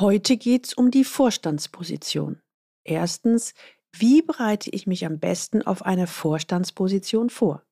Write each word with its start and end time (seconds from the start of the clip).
Heute 0.00 0.36
geht 0.36 0.66
es 0.66 0.74
um 0.74 0.92
die 0.92 1.02
Vorstandsposition. 1.02 2.40
Erstens, 2.84 3.54
wie 3.90 4.22
bereite 4.22 4.70
ich 4.70 4.86
mich 4.86 5.04
am 5.04 5.18
besten 5.18 5.62
auf 5.62 5.84
eine 5.84 6.06
Vorstandsposition 6.06 7.30
vor? 7.30 7.64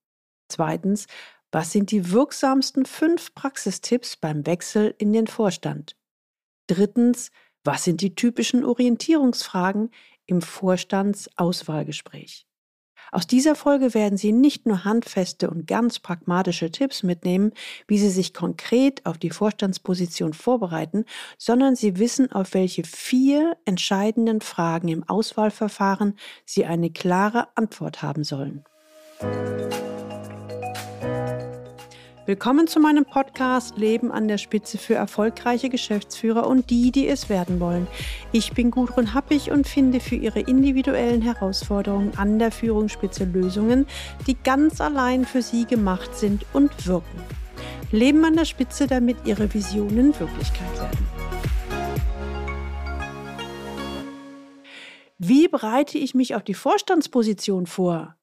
Zweitens, 0.49 1.07
was 1.53 1.71
sind 1.71 1.93
die 1.93 2.11
wirksamsten 2.11 2.85
fünf 2.85 3.33
Praxistipps 3.37 4.17
beim 4.17 4.45
Wechsel 4.45 4.93
in 4.99 5.13
den 5.13 5.29
Vorstand? 5.29 5.97
Drittens, 6.67 7.31
was 7.63 7.85
sind 7.85 8.01
die 8.01 8.17
typischen 8.17 8.65
Orientierungsfragen 8.65 9.93
im 10.27 10.43
Vorstandsauswahlgespräch? 10.43 12.46
Aus 13.17 13.27
dieser 13.27 13.55
Folge 13.55 13.95
werden 13.95 14.19
Sie 14.19 14.31
nicht 14.31 14.67
nur 14.67 14.85
handfeste 14.85 15.49
und 15.49 15.67
ganz 15.67 16.01
pragmatische 16.01 16.71
Tipps 16.71 17.03
mitnehmen, 17.03 17.53
wie 17.89 17.97
Sie 17.97 18.11
sich 18.11 18.35
konkret 18.35 19.07
auf 19.07 19.17
die 19.17 19.31
Vorstandsposition 19.31 20.35
vorbereiten, 20.35 21.07
sondern 21.39 21.77
Sie 21.77 21.99
wissen, 21.99 22.31
auf 22.31 22.53
welche 22.53 22.85
vier 22.85 23.57
entscheidenden 23.65 24.43
Fragen 24.43 24.89
im 24.89 25.03
Auswahlverfahren 25.09 26.19
Sie 26.45 26.67
eine 26.67 26.91
klare 26.91 27.49
Antwort 27.55 28.03
haben 28.03 28.23
sollen. 28.23 28.65
Willkommen 32.27 32.67
zu 32.67 32.81
meinem 32.81 33.05
Podcast 33.05 33.79
Leben 33.79 34.11
an 34.11 34.27
der 34.27 34.39
Spitze 34.39 34.79
für 34.79 34.97
erfolgreiche 34.97 35.69
Geschäftsführer 35.69 36.49
und 36.49 36.71
die, 36.71 36.91
die 36.91 37.07
es 37.07 37.29
werden 37.29 37.61
wollen. 37.61 37.87
Ich 38.33 38.51
bin 38.51 38.73
Gudrun 38.73 39.15
Happig 39.15 39.53
und 39.53 39.69
finde 39.69 40.01
für 40.01 40.17
Ihre 40.17 40.41
individuellen 40.41 41.23
Herausforderungen 41.23 42.19
an 42.19 42.41
der 42.41 42.51
Führungsspitze 42.51 43.27
Lösungen, 43.27 43.87
die 44.27 44.37
ganz 44.43 44.81
allein 44.81 45.25
für 45.25 45.41
Sie 45.41 45.67
gemacht 45.67 46.17
sind 46.17 46.45
und 46.53 46.89
wirken. 46.89 47.21
Leben 47.93 48.25
an 48.25 48.35
der 48.35 48.45
Spitze, 48.45 48.89
damit 48.89 49.19
Ihre 49.25 49.55
Visionen 49.55 50.19
Wirklichkeit 50.19 50.81
werden. 50.81 51.07
Wie 55.19 55.47
bereite 55.47 55.97
ich 55.97 56.17
mich 56.17 56.35
auf 56.35 56.43
die 56.43 56.55
Vorstandsposition 56.55 57.67
vor? 57.67 58.16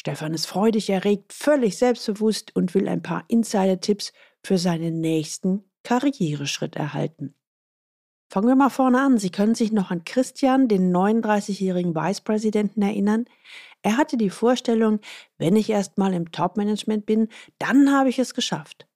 Stefan 0.00 0.32
ist 0.32 0.46
freudig 0.46 0.88
erregt, 0.88 1.34
völlig 1.34 1.76
selbstbewusst 1.76 2.56
und 2.56 2.74
will 2.74 2.88
ein 2.88 3.02
paar 3.02 3.22
Insider-Tipps 3.28 4.14
für 4.42 4.56
seinen 4.56 5.02
nächsten 5.02 5.70
Karriereschritt 5.82 6.74
erhalten. 6.74 7.34
Fangen 8.30 8.48
wir 8.48 8.56
mal 8.56 8.70
vorne 8.70 8.98
an. 8.98 9.18
Sie 9.18 9.28
können 9.28 9.54
sich 9.54 9.72
noch 9.72 9.90
an 9.90 10.04
Christian, 10.04 10.68
den 10.68 10.90
39-jährigen 10.90 11.94
Vicepräsidenten, 11.94 12.80
erinnern. 12.80 13.26
Er 13.82 13.98
hatte 13.98 14.16
die 14.16 14.30
Vorstellung, 14.30 15.00
wenn 15.36 15.54
ich 15.54 15.68
erst 15.68 15.98
mal 15.98 16.14
im 16.14 16.32
Top-Management 16.32 17.04
bin, 17.04 17.28
dann 17.58 17.92
habe 17.92 18.08
ich 18.08 18.18
es 18.18 18.32
geschafft. 18.32 18.88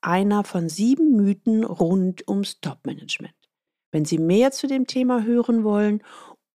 Einer 0.00 0.44
von 0.44 0.68
sieben 0.68 1.16
Mythen 1.16 1.64
rund 1.64 2.28
ums 2.28 2.60
Top-Management. 2.60 3.34
Wenn 3.90 4.04
Sie 4.04 4.18
mehr 4.18 4.52
zu 4.52 4.68
dem 4.68 4.86
Thema 4.86 5.24
hören 5.24 5.64
wollen 5.64 6.04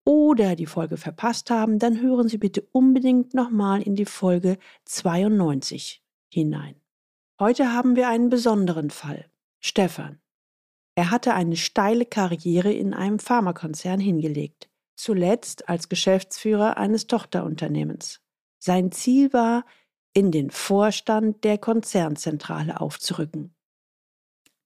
oder 0.07 0.55
die 0.55 0.67
Folge 0.67 0.95
verpasst 0.95 1.49
haben, 1.49 1.79
dann 1.79 1.99
hören 1.99 2.29
Sie 2.29 2.37
bitte 2.37 2.61
unbedingt 2.71 3.33
nochmal 3.33 3.81
in 3.81 3.95
die 3.95 4.05
Folge 4.05 4.57
92 4.85 6.01
hinein. 6.29 6.79
Heute 7.41 7.73
haben 7.73 7.97
wir 7.97 8.07
einen 8.07 8.29
besonderen 8.29 8.89
Fall. 8.89 9.29
Stefan. 9.59 10.21
Er 10.95 11.11
hatte 11.11 11.33
eine 11.33 11.57
steile 11.57 12.05
Karriere 12.05 12.71
in 12.71 12.93
einem 12.93 13.19
Pharmakonzern 13.19 13.99
hingelegt, 13.99 14.69
zuletzt 14.95 15.67
als 15.67 15.89
Geschäftsführer 15.89 16.77
eines 16.77 17.07
Tochterunternehmens. 17.07 18.21
Sein 18.59 18.93
Ziel 18.93 19.33
war, 19.33 19.65
in 20.13 20.31
den 20.31 20.51
Vorstand 20.51 21.43
der 21.43 21.57
Konzernzentrale 21.57 22.79
aufzurücken. 22.79 23.56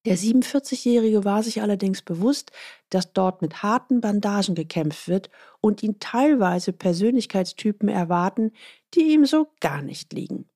Der 0.05 0.17
47-Jährige 0.17 1.25
war 1.25 1.43
sich 1.43 1.61
allerdings 1.61 2.01
bewusst, 2.01 2.51
dass 2.89 3.13
dort 3.13 3.43
mit 3.43 3.61
harten 3.61 4.01
Bandagen 4.01 4.55
gekämpft 4.55 5.07
wird 5.07 5.29
und 5.59 5.83
ihn 5.83 5.99
teilweise 5.99 6.73
Persönlichkeitstypen 6.73 7.87
erwarten, 7.87 8.51
die 8.95 9.13
ihm 9.13 9.25
so 9.25 9.51
gar 9.59 9.83
nicht 9.83 10.11
liegen. 10.13 10.49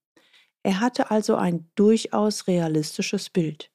Er 0.64 0.80
hatte 0.80 1.11
also 1.11 1.36
ein 1.36 1.70
durchaus 1.76 2.48
realistisches 2.48 3.30
Bild. 3.30 3.70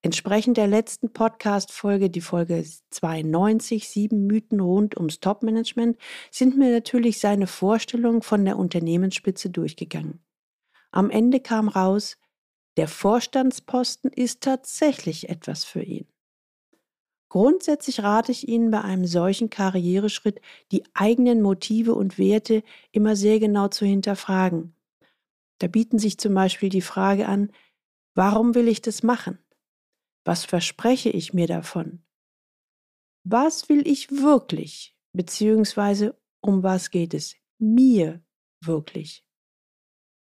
Entsprechend 0.00 0.56
der 0.56 0.68
letzten 0.68 1.12
Podcast-Folge, 1.12 2.08
die 2.08 2.22
Folge 2.22 2.64
92, 2.90 3.88
sieben 3.88 4.26
Mythen 4.26 4.60
rund 4.60 4.96
ums 4.96 5.20
Top-Management, 5.20 5.98
sind 6.30 6.56
mir 6.56 6.70
natürlich 6.70 7.18
seine 7.18 7.46
Vorstellungen 7.46 8.22
von 8.22 8.44
der 8.44 8.58
Unternehmensspitze 8.58 9.50
durchgegangen. 9.50 10.24
Am 10.90 11.10
Ende 11.10 11.40
kam 11.40 11.68
raus, 11.68 12.16
der 12.76 12.88
Vorstandsposten 12.88 14.10
ist 14.10 14.40
tatsächlich 14.40 15.28
etwas 15.28 15.64
für 15.64 15.82
ihn. 15.82 16.06
Grundsätzlich 17.28 18.00
rate 18.02 18.30
ich 18.30 18.46
Ihnen 18.48 18.70
bei 18.70 18.80
einem 18.80 19.06
solchen 19.06 19.50
Karriereschritt, 19.50 20.40
die 20.70 20.84
eigenen 20.94 21.42
Motive 21.42 21.94
und 21.94 22.16
Werte 22.16 22.62
immer 22.92 23.16
sehr 23.16 23.40
genau 23.40 23.68
zu 23.68 23.84
hinterfragen. 23.84 24.76
Da 25.58 25.66
bieten 25.66 25.98
sich 25.98 26.18
zum 26.18 26.34
Beispiel 26.34 26.68
die 26.68 26.80
Frage 26.80 27.26
an, 27.26 27.50
warum 28.14 28.54
will 28.54 28.68
ich 28.68 28.82
das 28.82 29.02
machen? 29.02 29.38
Was 30.24 30.44
verspreche 30.44 31.10
ich 31.10 31.34
mir 31.34 31.46
davon? 31.46 32.04
Was 33.24 33.68
will 33.68 33.86
ich 33.86 34.10
wirklich? 34.10 34.96
Beziehungsweise 35.12 36.16
um 36.40 36.62
was 36.62 36.90
geht 36.90 37.14
es 37.14 37.36
mir 37.58 38.22
wirklich? 38.60 39.23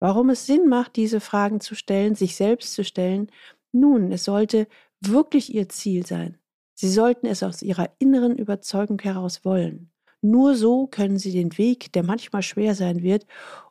Warum 0.01 0.31
es 0.31 0.47
Sinn 0.47 0.69
macht, 0.69 0.97
diese 0.97 1.21
Fragen 1.21 1.61
zu 1.61 1.75
stellen, 1.75 2.15
sich 2.15 2.37
selbst 2.37 2.75
zu 2.75 2.85
stellen? 2.85 3.31
Nun, 3.73 4.13
es 4.13 4.25
sollte 4.25 4.69
wirklich 5.01 5.55
Ihr 5.55 5.69
Ziel 5.69 6.07
sein. 6.07 6.39
Sie 6.75 6.91
sollten 6.91 7.27
es 7.27 7.43
aus 7.43 7.63
Ihrer 7.63 7.91
inneren 7.99 8.37
Überzeugung 8.37 9.01
heraus 9.01 9.45
wollen. 9.45 9.91
Nur 10.21 10.55
so 10.55 10.87
können 10.87 11.19
Sie 11.19 11.33
den 11.33 11.57
Weg, 11.57 11.93
der 11.93 12.03
manchmal 12.03 12.43
schwer 12.43 12.75
sein 12.75 13.03
wird, 13.03 13.27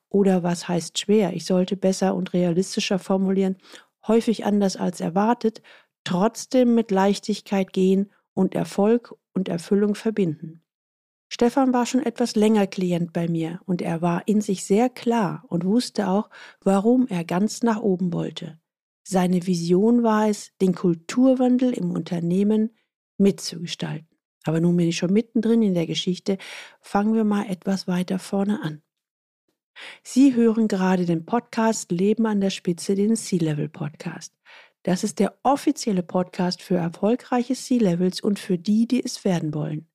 oder 0.10 0.44
was 0.44 0.68
heißt 0.68 0.98
schwer? 0.98 1.34
Ich 1.34 1.46
sollte 1.46 1.76
besser 1.76 2.16
und 2.16 2.34
realistischer 2.34 3.00
formulieren, 3.00 3.58
häufig 4.08 4.46
anders 4.46 4.78
als 4.78 5.02
erwartet, 5.02 5.62
trotzdem 6.04 6.74
mit 6.76 6.92
Leichtigkeit 6.92 7.74
gehen 7.74 8.12
und 8.34 8.56
Erfolg 8.56 9.16
und 9.34 9.50
Erfüllung 9.50 9.96
verbinden. 9.96 10.65
Stefan 11.36 11.74
war 11.74 11.86
schon 11.86 12.02
etwas 12.02 12.38
länger 12.38 12.66
Klient 12.66 13.12
bei 13.12 13.28
mir 13.28 13.60
und 13.66 13.82
er 13.82 14.02
war 14.02 14.26
in 14.26 14.40
sich 14.40 14.64
sehr 14.64 14.90
klar 14.90 15.44
und 15.50 15.66
wusste 15.66 16.08
auch, 16.08 16.30
warum 16.62 17.08
er 17.08 17.26
ganz 17.26 17.62
nach 17.62 17.82
oben 17.82 18.14
wollte. 18.14 18.58
Seine 19.04 19.46
Vision 19.46 20.02
war 20.02 20.30
es, 20.30 20.54
den 20.62 20.74
Kulturwandel 20.74 21.74
im 21.74 21.92
Unternehmen 21.92 22.74
mitzugestalten. 23.18 24.08
Aber 24.46 24.62
nun 24.62 24.78
bin 24.78 24.88
ich 24.88 24.96
schon 24.96 25.12
mittendrin 25.12 25.62
in 25.62 25.74
der 25.74 25.88
Geschichte, 25.88 26.38
fangen 26.80 27.16
wir 27.16 27.26
mal 27.26 27.50
etwas 27.50 27.86
weiter 27.86 28.18
vorne 28.18 28.64
an. 28.64 28.82
Sie 30.04 30.36
hören 30.36 30.70
gerade 30.70 31.06
den 31.06 31.26
Podcast 31.26 31.92
Leben 31.92 32.28
an 32.28 32.40
der 32.40 32.50
Spitze, 32.50 32.96
den 32.96 33.18
C-Level 33.18 33.68
Podcast. 33.68 34.34
Das 34.84 35.04
ist 35.04 35.20
der 35.20 35.38
offizielle 35.44 36.02
Podcast 36.02 36.62
für 36.62 36.78
erfolgreiche 36.78 37.56
C-Levels 37.56 38.22
und 38.22 38.40
für 38.40 38.58
die, 38.58 38.88
die 38.88 39.04
es 39.04 39.26
werden 39.26 39.54
wollen. 39.54 39.90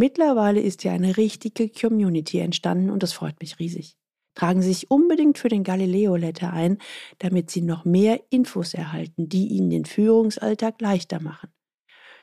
Mittlerweile 0.00 0.60
ist 0.60 0.84
ja 0.84 0.92
eine 0.92 1.16
richtige 1.16 1.68
Community 1.68 2.38
entstanden 2.38 2.88
und 2.88 3.02
das 3.02 3.12
freut 3.12 3.40
mich 3.40 3.58
riesig. 3.58 3.96
Tragen 4.36 4.62
Sie 4.62 4.68
sich 4.68 4.92
unbedingt 4.92 5.38
für 5.38 5.48
den 5.48 5.64
Galileo 5.64 6.14
Letter 6.14 6.52
ein, 6.52 6.78
damit 7.18 7.50
Sie 7.50 7.62
noch 7.62 7.84
mehr 7.84 8.20
Infos 8.30 8.74
erhalten, 8.74 9.28
die 9.28 9.48
Ihnen 9.48 9.70
den 9.70 9.86
Führungsalltag 9.86 10.80
leichter 10.80 11.20
machen. 11.20 11.48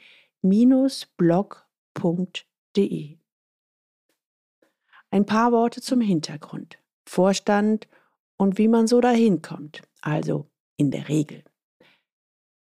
Ein 5.10 5.26
paar 5.26 5.54
Worte 5.54 5.80
zum 5.80 6.02
Hintergrund, 6.02 6.80
Vorstand 7.06 7.88
und 8.36 8.58
wie 8.58 8.68
man 8.68 8.88
so 8.88 9.00
dahin 9.00 9.42
kommt. 9.42 9.84
Also 10.02 10.50
in 10.83 10.91
der 10.91 11.07
Regel. 11.07 11.44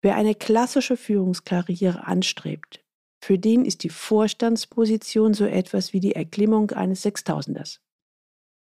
Wer 0.01 0.15
eine 0.15 0.33
klassische 0.33 0.97
Führungskarriere 0.97 2.07
anstrebt, 2.07 2.83
für 3.21 3.37
den 3.37 3.65
ist 3.65 3.83
die 3.83 3.89
Vorstandsposition 3.89 5.33
so 5.33 5.45
etwas 5.45 5.93
wie 5.93 5.99
die 5.99 6.15
Erklimmung 6.15 6.71
eines 6.71 7.01
Sechstausenders. 7.01 7.81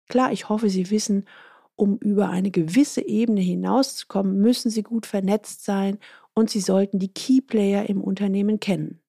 Klar, 0.09 0.31
ich 0.31 0.49
hoffe, 0.49 0.69
Sie 0.69 0.89
wissen, 0.89 1.25
um 1.75 1.97
über 1.97 2.29
eine 2.29 2.51
gewisse 2.51 3.05
Ebene 3.07 3.41
hinauszukommen, 3.41 4.39
müssen 4.39 4.69
Sie 4.69 4.83
gut 4.83 5.05
vernetzt 5.05 5.63
sein 5.63 5.99
und 6.33 6.49
Sie 6.49 6.59
sollten 6.59 6.99
die 6.99 7.13
Keyplayer 7.13 7.87
im 7.87 8.01
Unternehmen 8.01 8.59
kennen. 8.59 8.99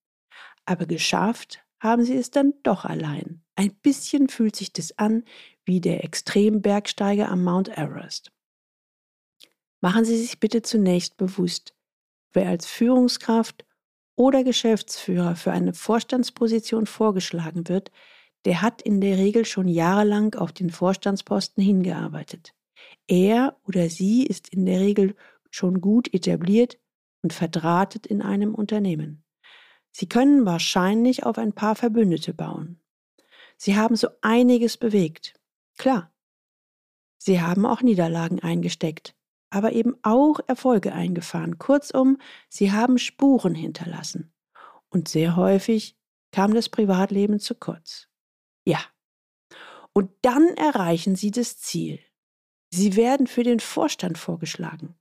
Aber 0.64 0.86
geschafft 0.86 1.64
haben 1.80 2.04
Sie 2.04 2.14
es 2.14 2.30
dann 2.30 2.54
doch 2.62 2.84
allein. 2.84 3.42
Ein 3.56 3.74
bisschen 3.74 4.28
fühlt 4.28 4.54
sich 4.54 4.72
das 4.72 4.96
an 4.98 5.24
wie 5.64 5.80
der 5.80 6.04
Extrembergsteiger 6.04 7.28
am 7.28 7.42
Mount 7.42 7.76
Everest. 7.76 8.30
Machen 9.82 10.04
Sie 10.04 10.16
sich 10.16 10.38
bitte 10.38 10.62
zunächst 10.62 11.16
bewusst, 11.16 11.74
wer 12.32 12.48
als 12.48 12.66
Führungskraft 12.66 13.66
oder 14.14 14.44
Geschäftsführer 14.44 15.34
für 15.34 15.50
eine 15.50 15.74
Vorstandsposition 15.74 16.86
vorgeschlagen 16.86 17.68
wird, 17.68 17.90
der 18.44 18.62
hat 18.62 18.80
in 18.80 19.00
der 19.00 19.18
Regel 19.18 19.44
schon 19.44 19.66
jahrelang 19.66 20.36
auf 20.36 20.52
den 20.52 20.70
Vorstandsposten 20.70 21.62
hingearbeitet. 21.62 22.54
er 23.08 23.56
oder 23.66 23.90
sie 23.90 24.24
ist 24.24 24.48
in 24.48 24.66
der 24.66 24.78
Regel 24.78 25.16
schon 25.50 25.80
gut 25.80 26.14
etabliert 26.14 26.78
und 27.22 27.32
verdrahtet 27.32 28.06
in 28.06 28.22
einem 28.22 28.54
Unternehmen. 28.54 29.24
Sie 29.90 30.08
können 30.08 30.46
wahrscheinlich 30.46 31.24
auf 31.24 31.38
ein 31.38 31.52
paar 31.52 31.74
Verbündete 31.74 32.34
bauen. 32.34 32.80
Sie 33.56 33.76
haben 33.76 33.96
so 33.96 34.08
einiges 34.20 34.76
bewegt. 34.76 35.34
Klar. 35.76 36.12
Sie 37.18 37.40
haben 37.40 37.66
auch 37.66 37.82
Niederlagen 37.82 38.40
eingesteckt, 38.40 39.14
aber 39.52 39.72
eben 39.72 39.94
auch 40.02 40.40
Erfolge 40.46 40.92
eingefahren. 40.92 41.58
Kurzum, 41.58 42.18
sie 42.48 42.72
haben 42.72 42.98
Spuren 42.98 43.54
hinterlassen. 43.54 44.32
Und 44.88 45.08
sehr 45.08 45.36
häufig 45.36 45.96
kam 46.32 46.54
das 46.54 46.68
Privatleben 46.68 47.38
zu 47.38 47.54
kurz. 47.54 48.08
Ja. 48.64 48.80
Und 49.92 50.10
dann 50.22 50.48
erreichen 50.56 51.16
sie 51.16 51.30
das 51.30 51.58
Ziel. 51.58 52.00
Sie 52.70 52.96
werden 52.96 53.26
für 53.26 53.42
den 53.42 53.60
Vorstand 53.60 54.16
vorgeschlagen. 54.16 54.94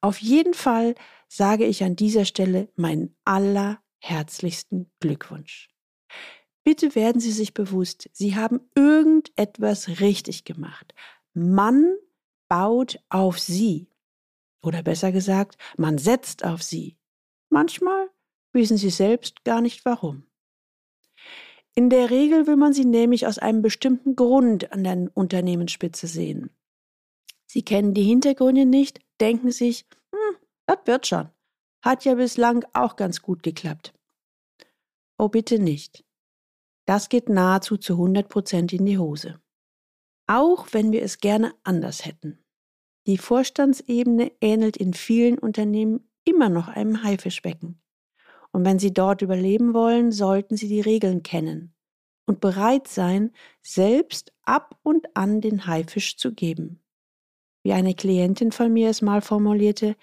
Auf 0.00 0.18
jeden 0.18 0.54
Fall 0.54 0.94
sage 1.28 1.66
ich 1.66 1.84
an 1.84 1.94
dieser 1.94 2.24
Stelle 2.24 2.72
meinen 2.76 3.14
allerherzlichsten 3.24 4.90
Glückwunsch. 5.00 5.68
Bitte 6.64 6.94
werden 6.94 7.20
Sie 7.20 7.32
sich 7.32 7.54
bewusst, 7.54 8.08
Sie 8.12 8.36
haben 8.36 8.60
irgendetwas 8.74 10.00
richtig 10.00 10.44
gemacht. 10.44 10.94
Man 11.34 11.94
baut 12.48 12.98
auf 13.08 13.38
Sie. 13.38 13.89
Oder 14.62 14.82
besser 14.82 15.12
gesagt, 15.12 15.56
man 15.76 15.98
setzt 15.98 16.44
auf 16.44 16.62
Sie. 16.62 16.98
Manchmal 17.48 18.10
wissen 18.52 18.76
Sie 18.76 18.90
selbst 18.90 19.44
gar 19.44 19.60
nicht 19.60 19.84
warum. 19.84 20.30
In 21.74 21.88
der 21.88 22.10
Regel 22.10 22.46
will 22.46 22.56
man 22.56 22.72
sie 22.72 22.84
nämlich 22.84 23.26
aus 23.26 23.38
einem 23.38 23.62
bestimmten 23.62 24.16
Grund 24.16 24.72
an 24.72 24.84
der 24.84 25.10
Unternehmensspitze 25.14 26.06
sehen. 26.08 26.50
Sie 27.46 27.62
kennen 27.62 27.94
die 27.94 28.02
Hintergründe 28.02 28.66
nicht, 28.66 29.00
denken 29.20 29.50
sich, 29.50 29.86
hm, 30.12 30.36
das 30.66 30.78
wird 30.84 31.06
schon. 31.06 31.30
Hat 31.82 32.04
ja 32.04 32.14
bislang 32.14 32.64
auch 32.74 32.96
ganz 32.96 33.22
gut 33.22 33.42
geklappt. 33.42 33.94
Oh, 35.16 35.28
bitte 35.28 35.58
nicht. 35.58 36.04
Das 36.86 37.08
geht 37.08 37.28
nahezu 37.28 37.76
zu 37.76 37.94
100 37.94 38.28
Prozent 38.28 38.72
in 38.72 38.84
die 38.84 38.98
Hose. 38.98 39.40
Auch 40.26 40.68
wenn 40.72 40.92
wir 40.92 41.02
es 41.02 41.18
gerne 41.18 41.54
anders 41.62 42.04
hätten. 42.04 42.39
Die 43.10 43.18
Vorstandsebene 43.18 44.30
ähnelt 44.40 44.76
in 44.76 44.94
vielen 44.94 45.36
Unternehmen 45.36 46.08
immer 46.22 46.48
noch 46.48 46.68
einem 46.68 47.02
Haifischbecken. 47.02 47.82
Und 48.52 48.64
wenn 48.64 48.78
Sie 48.78 48.94
dort 48.94 49.20
überleben 49.20 49.74
wollen, 49.74 50.12
sollten 50.12 50.56
Sie 50.56 50.68
die 50.68 50.80
Regeln 50.80 51.24
kennen 51.24 51.74
und 52.26 52.40
bereit 52.40 52.86
sein, 52.86 53.32
selbst 53.64 54.32
ab 54.44 54.78
und 54.84 55.16
an 55.16 55.40
den 55.40 55.66
Haifisch 55.66 56.18
zu 56.18 56.32
geben. 56.32 56.84
Wie 57.64 57.72
eine 57.72 57.96
Klientin 57.96 58.52
von 58.52 58.72
mir 58.72 58.88
es 58.88 59.02
mal 59.02 59.22
formulierte, 59.22 59.96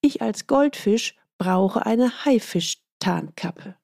ich 0.00 0.22
als 0.22 0.46
Goldfisch 0.46 1.16
brauche 1.38 1.84
eine 1.84 2.24
Haifisch-Tarnkappe. 2.24 3.74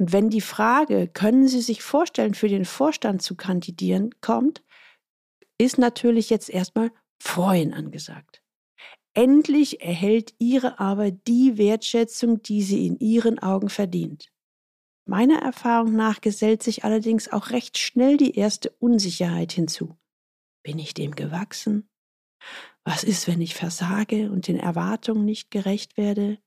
Und 0.00 0.12
wenn 0.12 0.30
die 0.30 0.40
Frage, 0.40 1.06
können 1.06 1.46
Sie 1.46 1.60
sich 1.60 1.84
vorstellen, 1.84 2.34
für 2.34 2.48
den 2.48 2.64
Vorstand 2.64 3.22
zu 3.22 3.36
kandidieren, 3.36 4.16
kommt, 4.20 4.64
ist 5.58 5.78
natürlich 5.78 6.30
jetzt 6.30 6.50
erstmal 6.50 6.90
Freuen 7.22 7.72
angesagt. 7.72 8.42
Endlich 9.14 9.80
erhält 9.80 10.34
Ihre 10.38 10.78
Arbeit 10.78 11.26
die 11.26 11.56
Wertschätzung, 11.56 12.42
die 12.42 12.62
sie 12.62 12.86
in 12.86 12.98
Ihren 12.98 13.38
Augen 13.38 13.70
verdient. 13.70 14.30
Meiner 15.08 15.40
Erfahrung 15.40 15.94
nach 15.94 16.20
gesellt 16.20 16.62
sich 16.62 16.84
allerdings 16.84 17.32
auch 17.32 17.50
recht 17.50 17.78
schnell 17.78 18.16
die 18.16 18.34
erste 18.34 18.70
Unsicherheit 18.78 19.52
hinzu. 19.52 19.96
Bin 20.62 20.78
ich 20.78 20.94
dem 20.94 21.14
gewachsen? 21.14 21.88
Was 22.84 23.04
ist, 23.04 23.26
wenn 23.26 23.40
ich 23.40 23.54
versage 23.54 24.30
und 24.30 24.48
den 24.48 24.58
Erwartungen 24.58 25.24
nicht 25.24 25.50
gerecht 25.50 25.96
werde? 25.96 26.38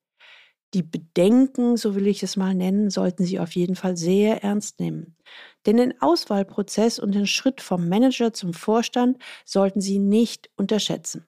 Die 0.74 0.84
Bedenken, 0.84 1.78
so 1.78 1.96
will 1.96 2.06
ich 2.06 2.22
es 2.22 2.38
mal 2.38 2.54
nennen, 2.54 2.90
sollten 2.92 3.26
Sie 3.26 3.40
auf 3.40 3.56
jeden 3.56 3.76
Fall 3.76 3.98
sehr 3.98 4.44
ernst 4.44 4.80
nehmen. 4.80 5.18
Denn 5.66 5.78
den 5.78 6.02
Auswahlprozess 6.02 7.00
und 7.00 7.14
den 7.14 7.28
Schritt 7.28 7.62
vom 7.62 7.90
Manager 7.90 8.34
zum 8.34 8.54
Vorstand 8.54 9.18
sollten 9.46 9.82
Sie 9.82 10.00
nicht 10.00 10.50
unterschätzen. 10.56 11.26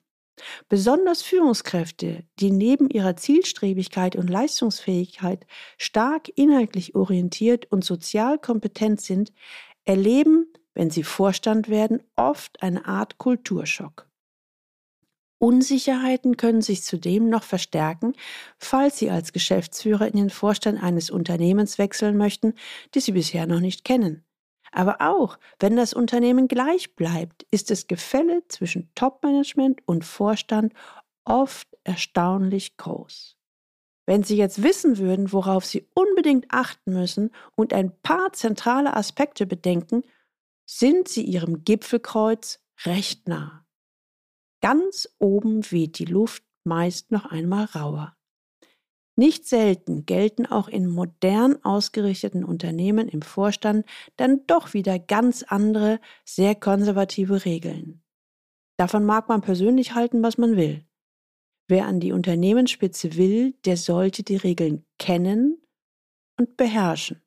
Besonders 0.68 1.22
Führungskräfte, 1.22 2.24
die 2.40 2.50
neben 2.50 2.88
ihrer 2.88 3.16
Zielstrebigkeit 3.16 4.16
und 4.16 4.30
Leistungsfähigkeit 4.30 5.46
stark 5.76 6.30
inhaltlich 6.36 6.94
orientiert 6.94 7.70
und 7.70 7.84
sozial 7.84 8.38
kompetent 8.38 9.00
sind, 9.00 9.32
erleben 9.84 10.52
wenn 10.74 10.90
sie 10.90 11.02
Vorstand 11.02 11.68
werden, 11.68 12.02
oft 12.16 12.62
eine 12.62 12.86
Art 12.86 13.18
Kulturschock. 13.18 14.08
Unsicherheiten 15.42 16.36
können 16.36 16.62
sich 16.62 16.84
zudem 16.84 17.28
noch 17.28 17.42
verstärken, 17.42 18.12
falls 18.58 18.98
Sie 18.98 19.10
als 19.10 19.32
Geschäftsführer 19.32 20.06
in 20.06 20.16
den 20.16 20.30
Vorstand 20.30 20.80
eines 20.80 21.10
Unternehmens 21.10 21.78
wechseln 21.78 22.16
möchten, 22.16 22.54
das 22.92 23.06
Sie 23.06 23.12
bisher 23.12 23.48
noch 23.48 23.58
nicht 23.58 23.84
kennen. 23.84 24.24
Aber 24.70 25.00
auch 25.00 25.40
wenn 25.58 25.74
das 25.74 25.94
Unternehmen 25.94 26.46
gleich 26.46 26.94
bleibt, 26.94 27.44
ist 27.50 27.70
das 27.70 27.88
Gefälle 27.88 28.44
zwischen 28.46 28.88
Topmanagement 28.94 29.80
und 29.84 30.04
Vorstand 30.04 30.74
oft 31.24 31.66
erstaunlich 31.82 32.76
groß. 32.76 33.36
Wenn 34.06 34.22
Sie 34.22 34.36
jetzt 34.36 34.62
wissen 34.62 34.98
würden, 34.98 35.32
worauf 35.32 35.64
Sie 35.64 35.88
unbedingt 35.96 36.46
achten 36.50 36.92
müssen 36.92 37.30
und 37.56 37.72
ein 37.72 37.92
paar 38.02 38.32
zentrale 38.32 38.94
Aspekte 38.94 39.46
bedenken, 39.46 40.04
sind 40.66 41.08
sie 41.08 41.24
ihrem 41.24 41.64
Gipfelkreuz 41.64 42.60
recht 42.84 43.26
nah. 43.26 43.61
Ganz 44.62 45.08
oben 45.18 45.70
weht 45.70 45.98
die 45.98 46.04
Luft 46.04 46.44
meist 46.64 47.10
noch 47.10 47.26
einmal 47.26 47.64
rauer. 47.64 48.16
Nicht 49.16 49.46
selten 49.46 50.06
gelten 50.06 50.46
auch 50.46 50.68
in 50.68 50.88
modern 50.88 51.62
ausgerichteten 51.64 52.44
Unternehmen 52.44 53.08
im 53.08 53.20
Vorstand 53.20 53.84
dann 54.16 54.46
doch 54.46 54.72
wieder 54.72 54.98
ganz 54.98 55.42
andere, 55.42 56.00
sehr 56.24 56.54
konservative 56.54 57.44
Regeln. 57.44 58.02
Davon 58.78 59.04
mag 59.04 59.28
man 59.28 59.42
persönlich 59.42 59.94
halten, 59.94 60.22
was 60.22 60.38
man 60.38 60.56
will. 60.56 60.86
Wer 61.68 61.86
an 61.86 62.00
die 62.00 62.12
Unternehmensspitze 62.12 63.16
will, 63.16 63.52
der 63.64 63.76
sollte 63.76 64.22
die 64.22 64.36
Regeln 64.36 64.86
kennen 64.98 65.60
und 66.38 66.56
beherrschen. 66.56 67.22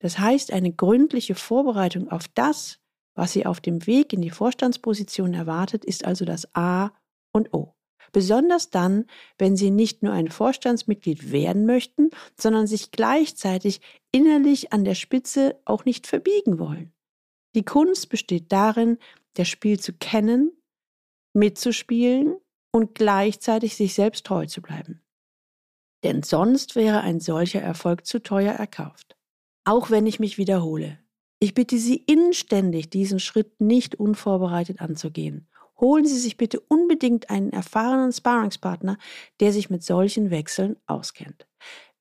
Das 0.00 0.18
heißt, 0.18 0.52
eine 0.52 0.72
gründliche 0.72 1.34
Vorbereitung 1.34 2.10
auf 2.10 2.28
das, 2.28 2.80
was 3.18 3.32
Sie 3.32 3.46
auf 3.46 3.60
dem 3.60 3.86
Weg 3.86 4.12
in 4.12 4.22
die 4.22 4.30
Vorstandsposition 4.30 5.34
erwartet, 5.34 5.84
ist 5.84 6.04
also 6.04 6.24
das 6.24 6.54
A 6.54 6.92
und 7.32 7.52
O. 7.52 7.74
Besonders 8.12 8.70
dann, 8.70 9.04
wenn 9.36 9.56
Sie 9.56 9.70
nicht 9.70 10.02
nur 10.02 10.12
ein 10.12 10.28
Vorstandsmitglied 10.28 11.30
werden 11.30 11.66
möchten, 11.66 12.10
sondern 12.40 12.66
sich 12.66 12.90
gleichzeitig 12.90 13.80
innerlich 14.12 14.72
an 14.72 14.84
der 14.84 14.94
Spitze 14.94 15.60
auch 15.66 15.84
nicht 15.84 16.06
verbiegen 16.06 16.58
wollen. 16.58 16.94
Die 17.54 17.64
Kunst 17.64 18.08
besteht 18.08 18.50
darin, 18.50 18.98
das 19.34 19.48
Spiel 19.48 19.78
zu 19.78 19.92
kennen, 19.92 20.52
mitzuspielen 21.34 22.36
und 22.72 22.94
gleichzeitig 22.94 23.76
sich 23.76 23.94
selbst 23.94 24.24
treu 24.24 24.46
zu 24.46 24.62
bleiben. 24.62 25.02
Denn 26.04 26.22
sonst 26.22 26.76
wäre 26.76 27.00
ein 27.00 27.20
solcher 27.20 27.60
Erfolg 27.60 28.06
zu 28.06 28.22
teuer 28.22 28.52
erkauft 28.52 29.18
auch 29.68 29.90
wenn 29.90 30.06
ich 30.06 30.18
mich 30.18 30.38
wiederhole. 30.38 30.98
Ich 31.40 31.54
bitte 31.54 31.78
Sie 31.78 31.96
inständig, 31.96 32.90
diesen 32.90 33.20
Schritt 33.20 33.60
nicht 33.60 33.94
unvorbereitet 33.94 34.80
anzugehen. 34.80 35.48
Holen 35.80 36.04
Sie 36.04 36.18
sich 36.18 36.36
bitte 36.36 36.58
unbedingt 36.60 37.30
einen 37.30 37.50
erfahrenen 37.50 38.12
Sparringspartner, 38.12 38.98
der 39.38 39.52
sich 39.52 39.70
mit 39.70 39.84
solchen 39.84 40.30
Wechseln 40.30 40.76
auskennt. 40.86 41.46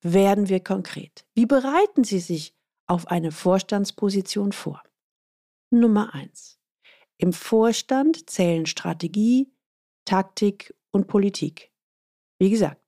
Werden 0.02 0.50
wir 0.50 0.60
konkret. 0.60 1.26
Wie 1.36 1.46
bereiten 1.46 2.04
Sie 2.04 2.20
sich 2.20 2.56
auf 2.88 3.08
eine 3.08 3.32
Vorstandsposition 3.32 4.52
vor? 4.52 4.82
Nummer 5.70 6.16
eins: 6.16 6.60
Im 7.18 7.34
Vorstand 7.34 8.30
zählen 8.30 8.66
Strategie, 8.66 9.52
Taktik 10.06 10.74
und 10.92 11.08
Politik. 11.08 11.72
Wie 12.40 12.50
gesagt, 12.50 12.87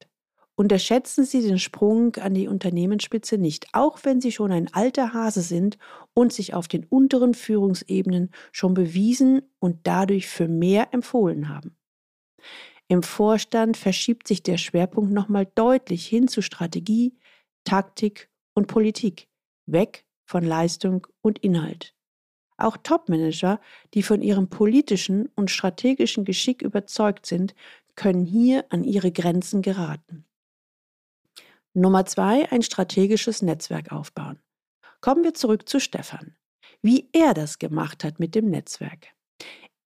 Unterschätzen 0.60 1.24
Sie 1.24 1.42
den 1.42 1.58
Sprung 1.58 2.18
an 2.18 2.34
die 2.34 2.50
Unternehmensspitze 2.50 3.38
nicht, 3.38 3.68
auch 3.72 4.00
wenn 4.04 4.20
Sie 4.20 4.34
schon 4.34 4.51
ein 4.51 4.68
alter 4.74 5.13
Hase 5.13 5.42
sind 5.42 5.78
und 6.13 6.34
sich 6.34 6.54
auf 6.54 6.68
den 6.68 6.84
unteren 6.84 7.34
Führungsebenen 7.34 8.30
schon 8.51 8.74
bewiesen 8.74 9.42
und 9.60 9.88
dadurch 9.88 10.28
für 10.28 10.50
mehr 10.50 10.94
empfohlen 10.94 11.48
haben. 11.48 11.78
Im 12.89 13.04
Vorstand 13.04 13.78
verschiebt 13.78 14.28
sich 14.28 14.44
der 14.44 14.58
Schwerpunkt 14.58 15.13
nochmal 15.13 15.48
deutlich 15.56 16.06
hin 16.06 16.28
zu 16.28 16.42
Strategie, 16.42 17.16
Taktik 17.63 18.30
und 18.54 18.68
Politik, 18.68 19.30
weg 19.66 20.04
von 20.25 20.44
Leistung 20.44 21.08
und 21.22 21.39
Inhalt. 21.39 21.96
Auch 22.58 22.75
Topmanager, 22.75 23.62
die 23.94 24.04
von 24.04 24.22
ihrem 24.22 24.50
politischen 24.50 25.30
und 25.38 25.51
strategischen 25.51 26.25
Geschick 26.25 26.62
überzeugt 26.62 27.28
sind, 27.28 27.56
können 27.96 28.25
hier 28.25 28.66
an 28.68 28.84
ihre 28.84 29.13
Grenzen 29.13 29.62
geraten. 29.62 30.25
Nummer 31.74 32.06
zwei, 32.06 32.52
ein 32.52 32.62
strategisches 32.64 33.42
Netzwerk 33.42 33.92
aufbauen. 33.92 34.40
Kommen 35.02 35.24
wir 35.24 35.34
zurück 35.34 35.70
zu 35.70 35.80
Stefan. 35.80 36.36
Wie 36.82 37.10
er 37.14 37.34
das 37.34 37.60
gemacht 37.60 38.04
hat 38.04 38.20
mit 38.20 38.36
dem 38.36 38.50
Netzwerk. 38.50 39.10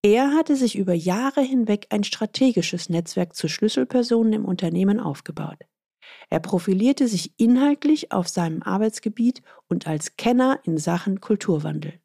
Er 0.02 0.34
hatte 0.34 0.56
sich 0.56 0.78
über 0.78 0.94
Jahre 0.94 1.42
hinweg 1.42 1.88
ein 1.90 2.04
strategisches 2.04 2.90
Netzwerk 2.90 3.36
zu 3.36 3.48
Schlüsselpersonen 3.48 4.34
im 4.34 4.46
Unternehmen 4.46 5.00
aufgebaut. 5.00 5.60
Er 6.30 6.40
profilierte 6.40 7.08
sich 7.08 7.34
inhaltlich 7.38 8.12
auf 8.12 8.28
seinem 8.28 8.63
Arbeitsgebiet 8.63 9.42
und 9.68 9.88
als 9.88 10.18
Kenner 10.18 10.60
in 10.63 10.78
Sachen 10.78 11.22
Kulturwandel. 11.22 12.00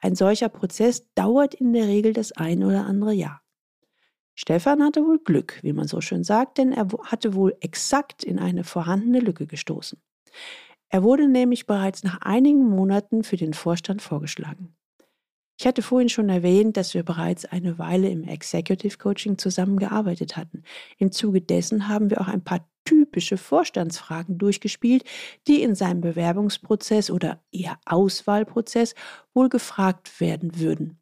Ein 0.00 0.14
solcher 0.14 0.48
Prozess 0.48 1.12
dauert 1.14 1.54
in 1.54 1.72
der 1.72 1.86
Regel 1.86 2.12
das 2.12 2.32
ein 2.32 2.64
oder 2.64 2.86
andere 2.86 3.12
Jahr. 3.12 3.42
Stefan 4.38 4.82
hatte 4.82 5.04
wohl 5.04 5.18
Glück, 5.18 5.58
wie 5.62 5.72
man 5.72 5.88
so 5.88 6.00
schön 6.02 6.22
sagt, 6.22 6.58
denn 6.58 6.72
er 6.72 6.86
hatte 7.04 7.34
wohl 7.34 7.56
exakt 7.60 8.22
in 8.22 8.38
eine 8.38 8.64
vorhandene 8.64 9.20
Lücke 9.20 9.46
gestoßen. 9.46 9.98
Er 10.90 11.02
wurde 11.02 11.26
nämlich 11.26 11.66
bereits 11.66 12.04
nach 12.04 12.20
einigen 12.20 12.68
Monaten 12.68 13.24
für 13.24 13.36
den 13.36 13.54
Vorstand 13.54 14.02
vorgeschlagen. 14.02 14.76
Ich 15.58 15.66
hatte 15.66 15.80
vorhin 15.80 16.10
schon 16.10 16.28
erwähnt, 16.28 16.76
dass 16.76 16.92
wir 16.92 17.02
bereits 17.02 17.46
eine 17.46 17.78
Weile 17.78 18.10
im 18.10 18.24
Executive 18.24 18.98
Coaching 18.98 19.38
zusammengearbeitet 19.38 20.36
hatten. 20.36 20.64
Im 20.98 21.12
Zuge 21.12 21.40
dessen 21.40 21.88
haben 21.88 22.10
wir 22.10 22.20
auch 22.20 22.28
ein 22.28 22.44
paar 22.44 22.68
typische 22.84 23.38
Vorstandsfragen 23.38 24.36
durchgespielt, 24.36 25.04
die 25.48 25.62
in 25.62 25.74
seinem 25.74 26.02
Bewerbungsprozess 26.02 27.10
oder 27.10 27.42
eher 27.50 27.78
Auswahlprozess 27.86 28.94
wohl 29.32 29.48
gefragt 29.48 30.20
werden 30.20 30.60
würden. 30.60 31.00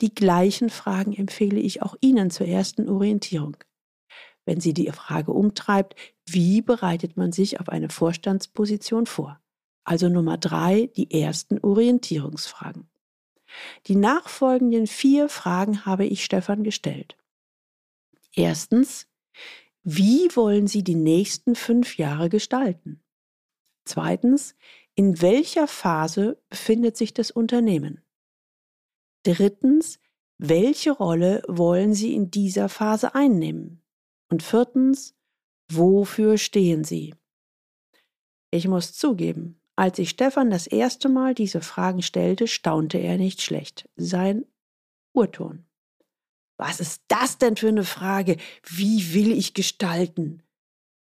Die 0.00 0.14
gleichen 0.14 0.70
Fragen 0.70 1.12
empfehle 1.12 1.60
ich 1.60 1.82
auch 1.82 1.96
Ihnen 2.00 2.30
zur 2.30 2.46
ersten 2.46 2.88
Orientierung. 2.88 3.56
Wenn 4.44 4.60
Sie 4.60 4.74
die 4.74 4.90
Frage 4.92 5.32
umtreibt, 5.32 5.96
wie 6.24 6.62
bereitet 6.62 7.16
man 7.16 7.32
sich 7.32 7.60
auf 7.60 7.68
eine 7.68 7.88
Vorstandsposition 7.88 9.06
vor? 9.06 9.40
Also 9.84 10.08
Nummer 10.08 10.38
drei, 10.38 10.90
die 10.96 11.10
ersten 11.12 11.58
Orientierungsfragen. 11.58 12.88
Die 13.86 13.96
nachfolgenden 13.96 14.86
vier 14.86 15.28
Fragen 15.28 15.86
habe 15.86 16.04
ich 16.04 16.24
Stefan 16.24 16.64
gestellt. 16.64 17.16
Erstens, 18.34 19.06
wie 19.82 20.28
wollen 20.34 20.66
Sie 20.66 20.82
die 20.82 20.96
nächsten 20.96 21.54
fünf 21.54 21.96
Jahre 21.96 22.28
gestalten? 22.28 23.02
Zweitens, 23.84 24.56
in 24.96 25.22
welcher 25.22 25.68
Phase 25.68 26.42
befindet 26.48 26.96
sich 26.96 27.14
das 27.14 27.30
Unternehmen? 27.30 28.02
Drittens, 29.26 29.98
welche 30.38 30.92
Rolle 30.92 31.42
wollen 31.48 31.94
Sie 31.94 32.14
in 32.14 32.30
dieser 32.30 32.68
Phase 32.68 33.16
einnehmen? 33.16 33.82
Und 34.30 34.44
viertens, 34.44 35.16
wofür 35.68 36.38
stehen 36.38 36.84
Sie? 36.84 37.12
Ich 38.52 38.68
muss 38.68 38.92
zugeben, 38.92 39.60
als 39.74 39.98
ich 39.98 40.10
Stefan 40.10 40.48
das 40.48 40.68
erste 40.68 41.08
Mal 41.08 41.34
diese 41.34 41.60
Fragen 41.60 42.02
stellte, 42.02 42.46
staunte 42.46 42.98
er 42.98 43.18
nicht 43.18 43.42
schlecht. 43.42 43.88
Sein 43.96 44.46
Urton. 45.12 45.64
Was 46.56 46.78
ist 46.78 47.02
das 47.08 47.38
denn 47.38 47.56
für 47.56 47.68
eine 47.68 47.82
Frage? 47.82 48.36
Wie 48.62 49.12
will 49.12 49.32
ich 49.32 49.54
gestalten? 49.54 50.44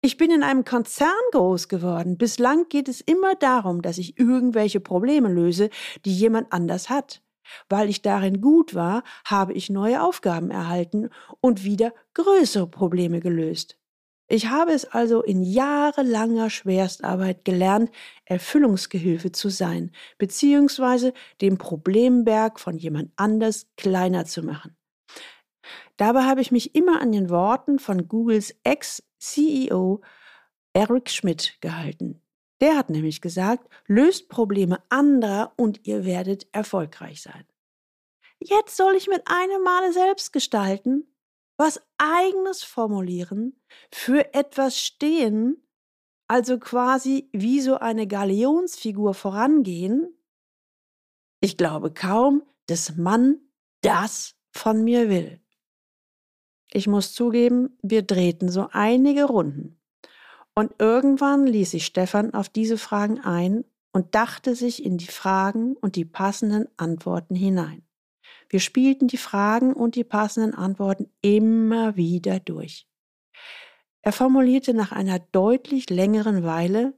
Ich 0.01 0.17
bin 0.17 0.31
in 0.31 0.43
einem 0.43 0.65
Konzern 0.65 1.11
groß 1.33 1.69
geworden. 1.69 2.17
Bislang 2.17 2.71
geht 2.71 2.89
es 2.89 3.03
immer 3.03 3.35
darum, 3.35 3.83
dass 3.83 3.99
ich 3.99 4.19
irgendwelche 4.19 4.81
Probleme 4.81 5.29
löse, 5.29 5.69
die 6.07 6.17
jemand 6.17 6.53
anders 6.55 6.89
hat. 6.89 7.21
Weil 7.69 7.89
ich 7.89 8.03
darin 8.03 8.41
gut 8.41 8.75
war, 8.75 9.03
habe 9.25 9.53
ich 9.53 9.71
neue 9.71 10.03
Aufgaben 10.03 10.51
erhalten 10.51 11.11
und 11.41 11.65
wieder 11.65 11.93
größere 12.15 12.67
Probleme 12.67 13.21
gelöst. 13.21 13.79
Ich 14.27 14.47
habe 14.49 14.73
es 14.73 14.87
also 14.87 15.23
in 15.23 15.43
jahrelanger 15.43 16.49
Schwerstarbeit 16.49 17.45
gelernt, 17.45 17.91
Erfüllungsgehilfe 18.25 19.33
zu 19.33 19.51
sein, 19.51 19.91
beziehungsweise 20.17 21.13
den 21.43 21.59
Problemberg 21.59 22.59
von 22.59 22.79
jemand 22.79 23.13
anders 23.17 23.67
kleiner 23.77 24.25
zu 24.25 24.43
machen. 24.43 24.77
Dabei 25.99 26.23
habe 26.23 26.41
ich 26.41 26.51
mich 26.51 26.75
immer 26.75 27.01
an 27.01 27.13
den 27.13 27.29
Worten 27.29 27.79
von 27.79 28.09
Googles 28.09 28.55
Ex-CEO 28.65 30.01
Eric 30.73 31.11
Schmidt 31.11 31.59
gehalten. 31.61 32.24
Der 32.61 32.77
hat 32.77 32.91
nämlich 32.91 33.21
gesagt, 33.21 33.69
löst 33.87 34.29
Probleme 34.29 34.83
anderer 34.89 35.53
und 35.57 35.87
ihr 35.87 36.05
werdet 36.05 36.47
erfolgreich 36.53 37.23
sein. 37.23 37.45
Jetzt 38.41 38.77
soll 38.77 38.95
ich 38.95 39.09
mit 39.09 39.23
einem 39.27 39.63
Male 39.63 39.93
selbst 39.93 40.33
gestalten? 40.33 41.15
was 41.57 41.81
eigenes 41.99 42.63
formulieren, 42.63 43.61
für 43.93 44.35
etwas 44.35 44.79
stehen, 44.79 45.63
also 46.29 46.59
quasi 46.59 47.29
wie 47.33 47.61
so 47.61 47.77
eine 47.77 48.07
Galionsfigur 48.07 49.15
vorangehen? 49.15 50.17
Ich 51.41 51.57
glaube 51.57 51.93
kaum, 51.93 52.43
dass 52.67 52.97
man 52.97 53.39
das 53.83 54.35
von 54.53 54.83
mir 54.83 55.09
will. 55.11 55.41
Ich 56.73 56.87
muss 56.87 57.13
zugeben, 57.13 57.79
wir 57.83 58.03
drehten 58.03 58.49
so 58.49 58.69
einige 58.73 59.25
Runden. 59.25 59.81
Und 60.55 60.73
irgendwann 60.79 61.47
ließ 61.47 61.73
sich 61.73 61.87
Stefan 61.87 62.33
auf 62.33 62.49
diese 62.49 62.79
Fragen 62.79 63.21
ein 63.21 63.65
und 63.93 64.15
dachte 64.15 64.55
sich 64.55 64.85
in 64.85 64.99
die 64.99 65.07
Fragen 65.07 65.77
und 65.77 65.97
die 65.97 66.05
passenden 66.05 66.69
Antworten 66.77 67.35
hinein. 67.35 67.85
Wir 68.49 68.61
spielten 68.61 69.09
die 69.09 69.17
Fragen 69.17 69.73
und 69.73 69.97
die 69.97 70.05
passenden 70.05 70.55
Antworten 70.55 71.11
immer 71.23 71.97
wieder 71.97 72.39
durch. 72.41 72.89
Er 74.03 74.13
formulierte 74.13 74.75
nach 74.75 74.93
einer 74.93 75.19
deutlich 75.19 75.91
längeren 75.91 76.45
Weile, 76.45 76.95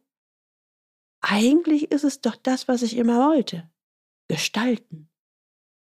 eigentlich 1.21 1.91
ist 1.91 2.05
es 2.05 2.21
doch 2.21 2.37
das, 2.37 2.69
was 2.69 2.83
ich 2.83 2.97
immer 2.97 3.29
wollte. 3.29 3.71
Gestalten. 4.29 5.09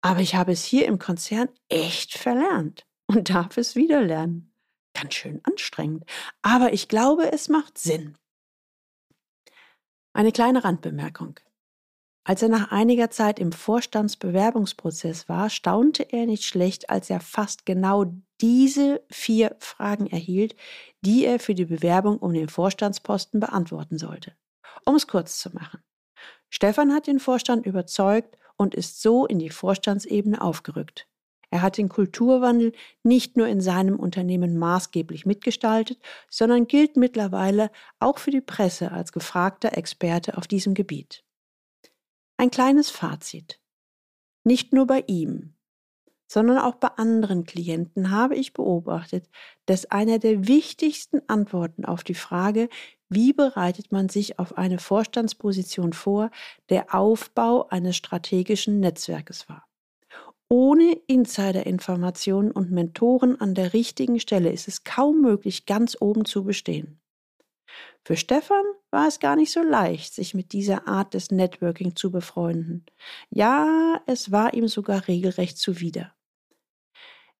Aber 0.01 0.19
ich 0.19 0.35
habe 0.35 0.51
es 0.51 0.63
hier 0.63 0.85
im 0.85 0.99
Konzern 0.99 1.49
echt 1.67 2.17
verlernt 2.17 2.85
und 3.07 3.29
darf 3.29 3.57
es 3.57 3.75
wieder 3.75 4.01
lernen. 4.01 4.54
Ganz 4.95 5.13
schön 5.13 5.41
anstrengend. 5.43 6.05
Aber 6.41 6.73
ich 6.73 6.87
glaube, 6.87 7.31
es 7.31 7.49
macht 7.49 7.77
Sinn. 7.77 8.17
Eine 10.13 10.31
kleine 10.31 10.63
Randbemerkung. 10.63 11.39
Als 12.23 12.41
er 12.41 12.49
nach 12.49 12.71
einiger 12.71 13.11
Zeit 13.11 13.37
im 13.37 13.51
Vorstandsbewerbungsprozess 13.51 15.29
war, 15.29 15.49
staunte 15.49 16.11
er 16.11 16.25
nicht 16.25 16.45
schlecht, 16.45 16.89
als 16.89 17.09
er 17.09 17.19
fast 17.19 17.65
genau 17.65 18.05
diese 18.41 19.05
vier 19.11 19.55
Fragen 19.59 20.07
erhielt, 20.07 20.55
die 21.01 21.25
er 21.25 21.39
für 21.39 21.53
die 21.53 21.65
Bewerbung 21.65 22.17
um 22.17 22.33
den 22.33 22.49
Vorstandsposten 22.49 23.39
beantworten 23.39 23.99
sollte. 23.99 24.35
Um 24.85 24.95
es 24.95 25.07
kurz 25.07 25.39
zu 25.39 25.53
machen. 25.53 25.83
Stefan 26.49 26.93
hat 26.93 27.05
den 27.07 27.19
Vorstand 27.19 27.65
überzeugt 27.65 28.37
und 28.55 28.73
ist 28.73 29.01
so 29.01 29.25
in 29.25 29.39
die 29.39 29.49
Vorstandsebene 29.49 30.41
aufgerückt. 30.41 31.07
Er 31.55 31.61
hat 31.61 31.77
den 31.77 31.87
Kulturwandel 31.87 32.73
nicht 33.03 33.37
nur 33.37 33.47
in 33.47 33.61
seinem 33.61 33.97
Unternehmen 33.97 34.57
maßgeblich 34.57 35.25
mitgestaltet, 35.25 35.97
sondern 36.29 36.67
gilt 36.67 36.97
mittlerweile 36.97 37.71
auch 37.97 38.17
für 38.17 38.29
die 38.29 38.41
Presse 38.41 38.91
als 38.91 39.13
gefragter 39.13 39.77
Experte 39.77 40.37
auf 40.37 40.47
diesem 40.47 40.73
Gebiet. 40.73 41.23
Ein 42.35 42.51
kleines 42.51 42.89
Fazit. 42.89 43.61
Nicht 44.43 44.73
nur 44.73 44.85
bei 44.85 45.05
ihm, 45.07 45.53
sondern 46.27 46.57
auch 46.57 46.75
bei 46.75 46.89
anderen 46.89 47.45
Klienten 47.45 48.11
habe 48.11 48.35
ich 48.35 48.51
beobachtet, 48.51 49.29
dass 49.65 49.85
einer 49.85 50.19
der 50.19 50.49
wichtigsten 50.49 51.21
Antworten 51.29 51.85
auf 51.85 52.03
die 52.03 52.15
Frage, 52.15 52.67
wie 53.07 53.31
bereitet 53.31 53.93
man 53.93 54.09
sich 54.09 54.39
auf 54.39 54.57
eine 54.57 54.77
Vorstandsposition 54.77 55.93
vor, 55.93 56.31
der 56.67 56.93
Aufbau 56.93 57.69
eines 57.69 57.95
strategischen 57.95 58.81
Netzwerkes 58.81 59.47
war. 59.47 59.64
Ohne 60.47 60.93
Insiderinformationen 61.07 62.51
und 62.51 62.71
Mentoren 62.71 63.39
an 63.41 63.55
der 63.55 63.73
richtigen 63.73 64.19
Stelle 64.19 64.51
ist 64.51 64.67
es 64.67 64.83
kaum 64.83 65.21
möglich, 65.21 65.65
ganz 65.65 65.97
oben 65.99 66.25
zu 66.25 66.43
bestehen. 66.43 66.99
Für 68.03 68.15
Stefan 68.15 68.63
war 68.91 69.07
es 69.07 69.19
gar 69.19 69.35
nicht 69.35 69.51
so 69.51 69.61
leicht, 69.63 70.13
sich 70.13 70.35
mit 70.35 70.53
dieser 70.53 70.87
Art 70.87 71.15
des 71.15 71.31
Networking 71.31 71.95
zu 71.95 72.11
befreunden. 72.11 72.85
Ja, 73.31 73.99
es 74.05 74.31
war 74.31 74.53
ihm 74.53 74.67
sogar 74.67 75.07
regelrecht 75.07 75.57
zuwider. 75.57 76.13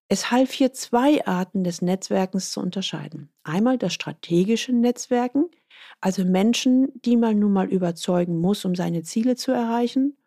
Es 0.08 0.32
half 0.32 0.52
hier 0.52 0.74
zwei 0.74 1.26
Arten 1.26 1.64
des 1.64 1.82
Netzwerkens 1.82 2.52
zu 2.52 2.60
unterscheiden. 2.60 3.32
Einmal 3.44 3.78
das 3.78 3.94
strategische 3.94 4.72
Netzwerken, 4.72 5.50
also 6.02 6.26
Menschen, 6.26 6.92
die 7.02 7.18
man 7.18 7.40
nun 7.40 7.54
mal 7.54 7.72
überzeugen 7.72 8.40
muss, 8.40 8.66
um 8.66 8.76
seine 8.76 9.04
Ziele 9.04 9.36
zu 9.36 9.52
erreichen, 9.52 10.18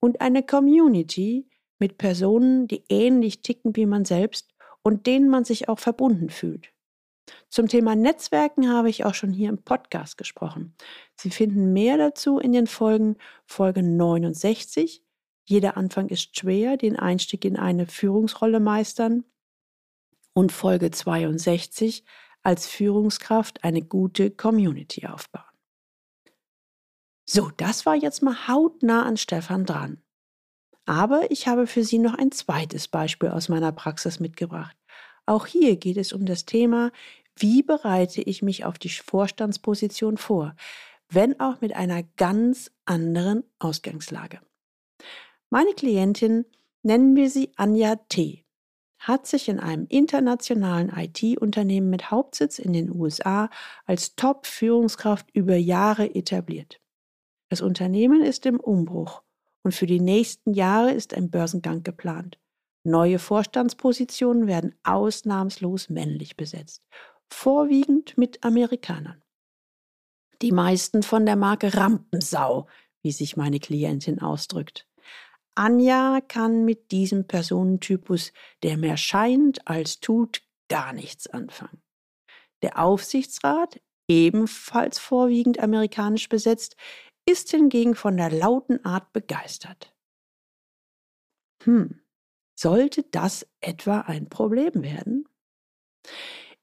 und 0.00 0.20
eine 0.20 0.42
Community 0.42 1.48
mit 1.84 1.98
Personen, 1.98 2.66
die 2.66 2.82
ähnlich 2.88 3.42
ticken 3.42 3.76
wie 3.76 3.84
man 3.84 4.06
selbst 4.06 4.54
und 4.82 5.06
denen 5.06 5.28
man 5.28 5.44
sich 5.44 5.68
auch 5.68 5.78
verbunden 5.78 6.30
fühlt. 6.30 6.72
Zum 7.50 7.68
Thema 7.68 7.94
Netzwerken 7.94 8.70
habe 8.70 8.88
ich 8.88 9.04
auch 9.04 9.12
schon 9.12 9.34
hier 9.34 9.50
im 9.50 9.62
Podcast 9.62 10.16
gesprochen. 10.16 10.74
Sie 11.14 11.28
finden 11.28 11.74
mehr 11.74 11.98
dazu 11.98 12.38
in 12.38 12.52
den 12.52 12.66
Folgen 12.66 13.16
Folge 13.44 13.82
69. 13.82 15.04
Jeder 15.44 15.76
Anfang 15.76 16.08
ist 16.08 16.38
schwer, 16.38 16.78
den 16.78 16.96
Einstieg 16.96 17.44
in 17.44 17.58
eine 17.58 17.86
Führungsrolle 17.86 18.60
meistern. 18.60 19.24
Und 20.32 20.52
Folge 20.52 20.90
62, 20.90 22.02
als 22.42 22.66
Führungskraft 22.66 23.62
eine 23.62 23.82
gute 23.82 24.30
Community 24.30 25.06
aufbauen. 25.06 25.44
So, 27.26 27.50
das 27.58 27.84
war 27.84 27.94
jetzt 27.94 28.22
mal 28.22 28.48
hautnah 28.48 29.02
an 29.02 29.18
Stefan 29.18 29.66
dran. 29.66 30.03
Aber 30.86 31.30
ich 31.30 31.48
habe 31.48 31.66
für 31.66 31.82
Sie 31.82 31.98
noch 31.98 32.14
ein 32.14 32.30
zweites 32.30 32.88
Beispiel 32.88 33.30
aus 33.30 33.48
meiner 33.48 33.72
Praxis 33.72 34.20
mitgebracht. 34.20 34.76
Auch 35.26 35.46
hier 35.46 35.76
geht 35.76 35.96
es 35.96 36.12
um 36.12 36.26
das 36.26 36.44
Thema, 36.44 36.92
wie 37.36 37.62
bereite 37.62 38.20
ich 38.20 38.42
mich 38.42 38.64
auf 38.64 38.78
die 38.78 38.90
Vorstandsposition 38.90 40.18
vor, 40.18 40.54
wenn 41.08 41.40
auch 41.40 41.60
mit 41.60 41.74
einer 41.74 42.02
ganz 42.16 42.70
anderen 42.84 43.44
Ausgangslage. 43.58 44.40
Meine 45.50 45.72
Klientin, 45.72 46.44
nennen 46.82 47.16
wir 47.16 47.30
sie 47.30 47.52
Anja 47.56 47.96
T., 48.08 48.44
hat 48.98 49.26
sich 49.26 49.48
in 49.48 49.60
einem 49.60 49.86
internationalen 49.88 50.90
IT-Unternehmen 50.90 51.90
mit 51.90 52.10
Hauptsitz 52.10 52.58
in 52.58 52.72
den 52.72 52.94
USA 52.94 53.50
als 53.84 54.16
Top-Führungskraft 54.16 55.30
über 55.34 55.56
Jahre 55.56 56.14
etabliert. 56.14 56.80
Das 57.50 57.60
Unternehmen 57.60 58.22
ist 58.22 58.46
im 58.46 58.58
Umbruch 58.58 59.22
und 59.64 59.74
für 59.74 59.86
die 59.86 60.00
nächsten 60.00 60.52
Jahre 60.52 60.92
ist 60.92 61.14
ein 61.14 61.30
Börsengang 61.30 61.82
geplant. 61.82 62.38
Neue 62.84 63.18
Vorstandspositionen 63.18 64.46
werden 64.46 64.74
ausnahmslos 64.84 65.88
männlich 65.88 66.36
besetzt, 66.36 66.86
vorwiegend 67.32 68.16
mit 68.18 68.44
Amerikanern. 68.44 69.22
Die 70.42 70.52
meisten 70.52 71.02
von 71.02 71.24
der 71.24 71.36
Marke 71.36 71.74
Rampensau, 71.74 72.68
wie 73.02 73.12
sich 73.12 73.36
meine 73.36 73.58
Klientin 73.58 74.20
ausdrückt. 74.20 74.86
Anja 75.54 76.20
kann 76.20 76.64
mit 76.64 76.90
diesem 76.90 77.26
Personentypus, 77.26 78.32
der 78.62 78.76
mehr 78.76 78.96
scheint 78.96 79.66
als 79.66 80.00
tut, 80.00 80.42
gar 80.68 80.92
nichts 80.92 81.26
anfangen. 81.28 81.80
Der 82.62 82.78
Aufsichtsrat, 82.78 83.80
ebenfalls 84.08 84.98
vorwiegend 84.98 85.60
amerikanisch 85.60 86.28
besetzt, 86.28 86.76
ist 87.26 87.50
hingegen 87.50 87.94
von 87.94 88.16
der 88.16 88.30
lauten 88.30 88.84
Art 88.84 89.12
begeistert. 89.12 89.94
Hm, 91.64 92.00
sollte 92.54 93.02
das 93.04 93.46
etwa 93.60 94.00
ein 94.00 94.28
Problem 94.28 94.82
werden? 94.82 95.28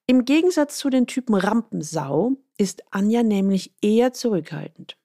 Im 0.07 0.25
Gegensatz 0.25 0.77
zu 0.77 0.89
den 0.89 1.07
Typen 1.07 1.35
Rampensau 1.35 2.33
ist 2.57 2.83
Anja 2.91 3.23
nämlich 3.23 3.73
eher 3.81 4.13
zurückhaltend. 4.13 4.97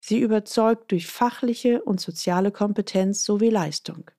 Sie 0.00 0.18
überzeugt 0.18 0.90
durch 0.92 1.06
fachliche 1.06 1.82
und 1.82 2.00
soziale 2.00 2.50
Kompetenz 2.50 3.24
sowie 3.24 3.50
Leistung. 3.50 4.10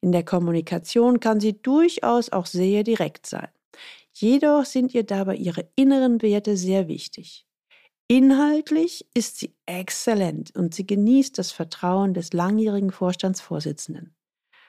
In 0.00 0.12
der 0.12 0.24
Kommunikation 0.24 1.20
kann 1.20 1.40
sie 1.40 1.60
durchaus 1.60 2.30
auch 2.30 2.46
sehr 2.46 2.84
direkt 2.84 3.26
sein. 3.26 3.48
Jedoch 4.12 4.64
sind 4.64 4.94
ihr 4.94 5.04
dabei 5.04 5.36
ihre 5.36 5.68
inneren 5.74 6.22
Werte 6.22 6.56
sehr 6.56 6.88
wichtig. 6.88 7.46
Inhaltlich 8.08 9.04
ist 9.14 9.38
sie 9.38 9.56
exzellent 9.66 10.54
und 10.54 10.74
sie 10.74 10.86
genießt 10.86 11.36
das 11.38 11.50
Vertrauen 11.50 12.14
des 12.14 12.32
langjährigen 12.32 12.92
Vorstandsvorsitzenden. 12.92 14.14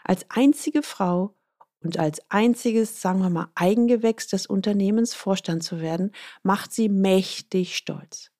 Als 0.04 0.26
einzige 0.30 0.82
Frau 0.82 1.36
und 1.84 2.00
als 2.00 2.20
einziges, 2.30 3.00
sagen 3.00 3.20
wir 3.20 3.30
mal, 3.30 3.50
Eigengewächs 3.54 4.28
des 4.28 4.48
Unternehmens 4.48 5.14
Vorstand 5.14 5.62
zu 5.62 5.82
werden, 5.82 6.14
macht 6.42 6.74
sie 6.74 6.90
mächtig 6.90 7.78
stolz. 7.78 8.32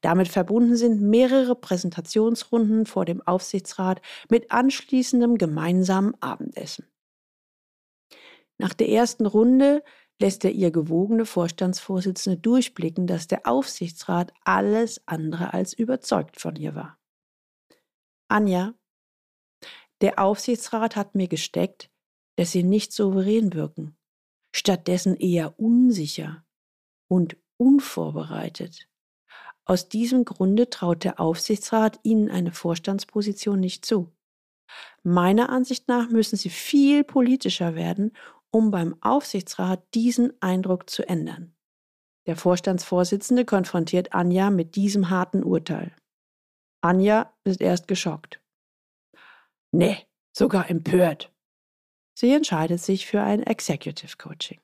Damit 0.00 0.28
verbunden 0.28 0.76
sind 0.76 1.02
mehrere 1.02 1.56
Präsentationsrunden 1.56 2.86
vor 2.86 3.04
dem 3.04 3.22
Aufsichtsrat 3.22 4.00
mit 4.30 4.52
anschließendem 4.52 5.38
gemeinsamen 5.38 6.14
Abendessen. 6.22 6.86
Nach 8.58 8.72
der 8.72 8.88
ersten 8.88 9.26
Runde 9.26 9.82
lässt 10.20 10.44
der 10.44 10.52
ihr 10.52 10.70
gewogene 10.70 11.26
Vorstandsvorsitzende 11.26 12.38
durchblicken, 12.38 13.06
dass 13.06 13.26
der 13.26 13.46
Aufsichtsrat 13.46 14.32
alles 14.44 15.06
andere 15.06 15.52
als 15.52 15.72
überzeugt 15.72 16.40
von 16.40 16.56
ihr 16.56 16.74
war. 16.74 16.98
Anja, 18.28 18.74
der 20.00 20.18
Aufsichtsrat 20.18 20.96
hat 20.96 21.14
mir 21.14 21.28
gesteckt, 21.28 21.90
dass 22.36 22.52
sie 22.52 22.62
nicht 22.62 22.92
souverän 22.92 23.52
wirken, 23.54 23.96
stattdessen 24.54 25.16
eher 25.16 25.58
unsicher 25.58 26.44
und 27.08 27.36
unvorbereitet. 27.56 28.88
Aus 29.64 29.88
diesem 29.88 30.24
Grunde 30.24 30.70
traut 30.70 31.04
der 31.04 31.18
Aufsichtsrat 31.18 31.98
ihnen 32.02 32.30
eine 32.30 32.52
Vorstandsposition 32.52 33.58
nicht 33.58 33.84
zu. 33.84 34.12
Meiner 35.02 35.48
Ansicht 35.48 35.88
nach 35.88 36.08
müssen 36.08 36.36
sie 36.36 36.50
viel 36.50 37.04
politischer 37.04 37.74
werden 37.74 38.12
um 38.50 38.70
beim 38.70 38.96
Aufsichtsrat 39.02 39.82
diesen 39.94 40.32
Eindruck 40.40 40.88
zu 40.90 41.08
ändern. 41.08 41.54
Der 42.26 42.36
Vorstandsvorsitzende 42.36 43.44
konfrontiert 43.44 44.12
Anja 44.12 44.50
mit 44.50 44.74
diesem 44.74 45.10
harten 45.10 45.44
Urteil. 45.44 45.94
Anja 46.80 47.32
ist 47.44 47.60
erst 47.60 47.88
geschockt. 47.88 48.40
Nee, 49.72 49.98
sogar 50.32 50.70
empört. 50.70 51.32
Sie 52.14 52.32
entscheidet 52.32 52.80
sich 52.80 53.06
für 53.06 53.22
ein 53.22 53.42
Executive 53.42 54.16
Coaching. 54.16 54.60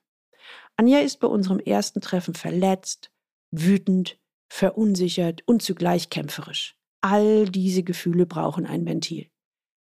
Anja 0.75 0.99
ist 0.99 1.19
bei 1.19 1.27
unserem 1.27 1.59
ersten 1.59 2.01
Treffen 2.01 2.33
verletzt, 2.33 3.11
wütend, 3.51 4.19
verunsichert 4.49 5.41
und 5.45 5.61
zugleich 5.61 6.09
kämpferisch. 6.09 6.75
All 7.01 7.45
diese 7.45 7.83
Gefühle 7.83 8.25
brauchen 8.25 8.65
ein 8.65 8.85
Ventil. 8.85 9.29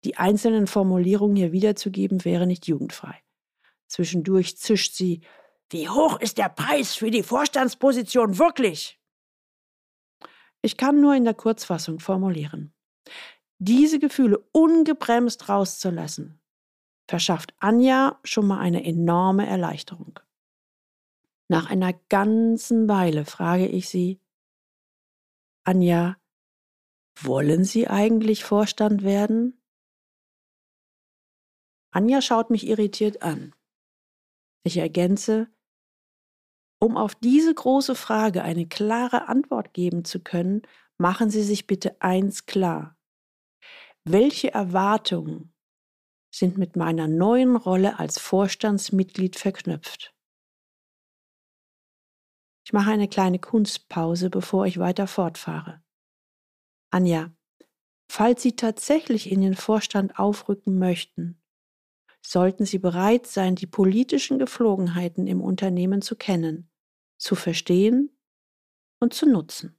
Die 0.04 0.16
einzelnen 0.16 0.66
Formulierungen 0.66 1.36
hier 1.36 1.52
wiederzugeben 1.52 2.24
wäre 2.24 2.46
nicht 2.46 2.66
jugendfrei. 2.66 3.20
Zwischendurch 3.88 4.56
zischt 4.56 4.94
sie, 4.94 5.22
wie 5.70 5.88
hoch 5.88 6.20
ist 6.20 6.38
der 6.38 6.48
Preis 6.48 6.94
für 6.94 7.10
die 7.10 7.22
Vorstandsposition 7.22 8.38
wirklich? 8.38 9.00
Ich 10.62 10.76
kann 10.76 11.00
nur 11.00 11.14
in 11.14 11.24
der 11.24 11.34
Kurzfassung 11.34 12.00
formulieren. 12.00 12.74
Diese 13.58 13.98
Gefühle 13.98 14.38
ungebremst 14.52 15.48
rauszulassen, 15.48 16.40
verschafft 17.08 17.54
Anja 17.58 18.18
schon 18.24 18.46
mal 18.46 18.58
eine 18.58 18.84
enorme 18.84 19.46
Erleichterung. 19.46 20.18
Nach 21.48 21.70
einer 21.70 21.92
ganzen 22.08 22.88
Weile 22.88 23.24
frage 23.24 23.66
ich 23.66 23.88
sie, 23.88 24.20
Anja, 25.64 26.16
wollen 27.20 27.64
Sie 27.64 27.88
eigentlich 27.88 28.44
Vorstand 28.44 29.02
werden? 29.02 29.60
Anja 31.90 32.20
schaut 32.20 32.50
mich 32.50 32.66
irritiert 32.66 33.22
an. 33.22 33.54
Ich 34.66 34.78
ergänze, 34.78 35.46
um 36.82 36.96
auf 36.96 37.14
diese 37.14 37.54
große 37.54 37.94
Frage 37.94 38.42
eine 38.42 38.66
klare 38.66 39.28
Antwort 39.28 39.72
geben 39.72 40.04
zu 40.04 40.18
können, 40.18 40.62
machen 40.98 41.30
Sie 41.30 41.44
sich 41.44 41.68
bitte 41.68 42.02
eins 42.02 42.46
klar. 42.46 42.98
Welche 44.02 44.52
Erwartungen 44.52 45.54
sind 46.34 46.58
mit 46.58 46.74
meiner 46.74 47.06
neuen 47.06 47.54
Rolle 47.54 48.00
als 48.00 48.18
Vorstandsmitglied 48.18 49.36
verknüpft? 49.36 50.16
Ich 52.64 52.72
mache 52.72 52.90
eine 52.90 53.06
kleine 53.06 53.38
Kunstpause, 53.38 54.30
bevor 54.30 54.66
ich 54.66 54.80
weiter 54.80 55.06
fortfahre. 55.06 55.80
Anja, 56.90 57.32
falls 58.10 58.42
Sie 58.42 58.56
tatsächlich 58.56 59.30
in 59.30 59.42
den 59.42 59.54
Vorstand 59.54 60.18
aufrücken 60.18 60.80
möchten, 60.80 61.40
sollten 62.30 62.64
Sie 62.64 62.78
bereit 62.78 63.26
sein, 63.26 63.54
die 63.54 63.66
politischen 63.66 64.38
Geflogenheiten 64.38 65.26
im 65.26 65.40
Unternehmen 65.40 66.02
zu 66.02 66.16
kennen, 66.16 66.68
zu 67.18 67.34
verstehen 67.34 68.10
und 69.00 69.14
zu 69.14 69.26
nutzen. 69.26 69.78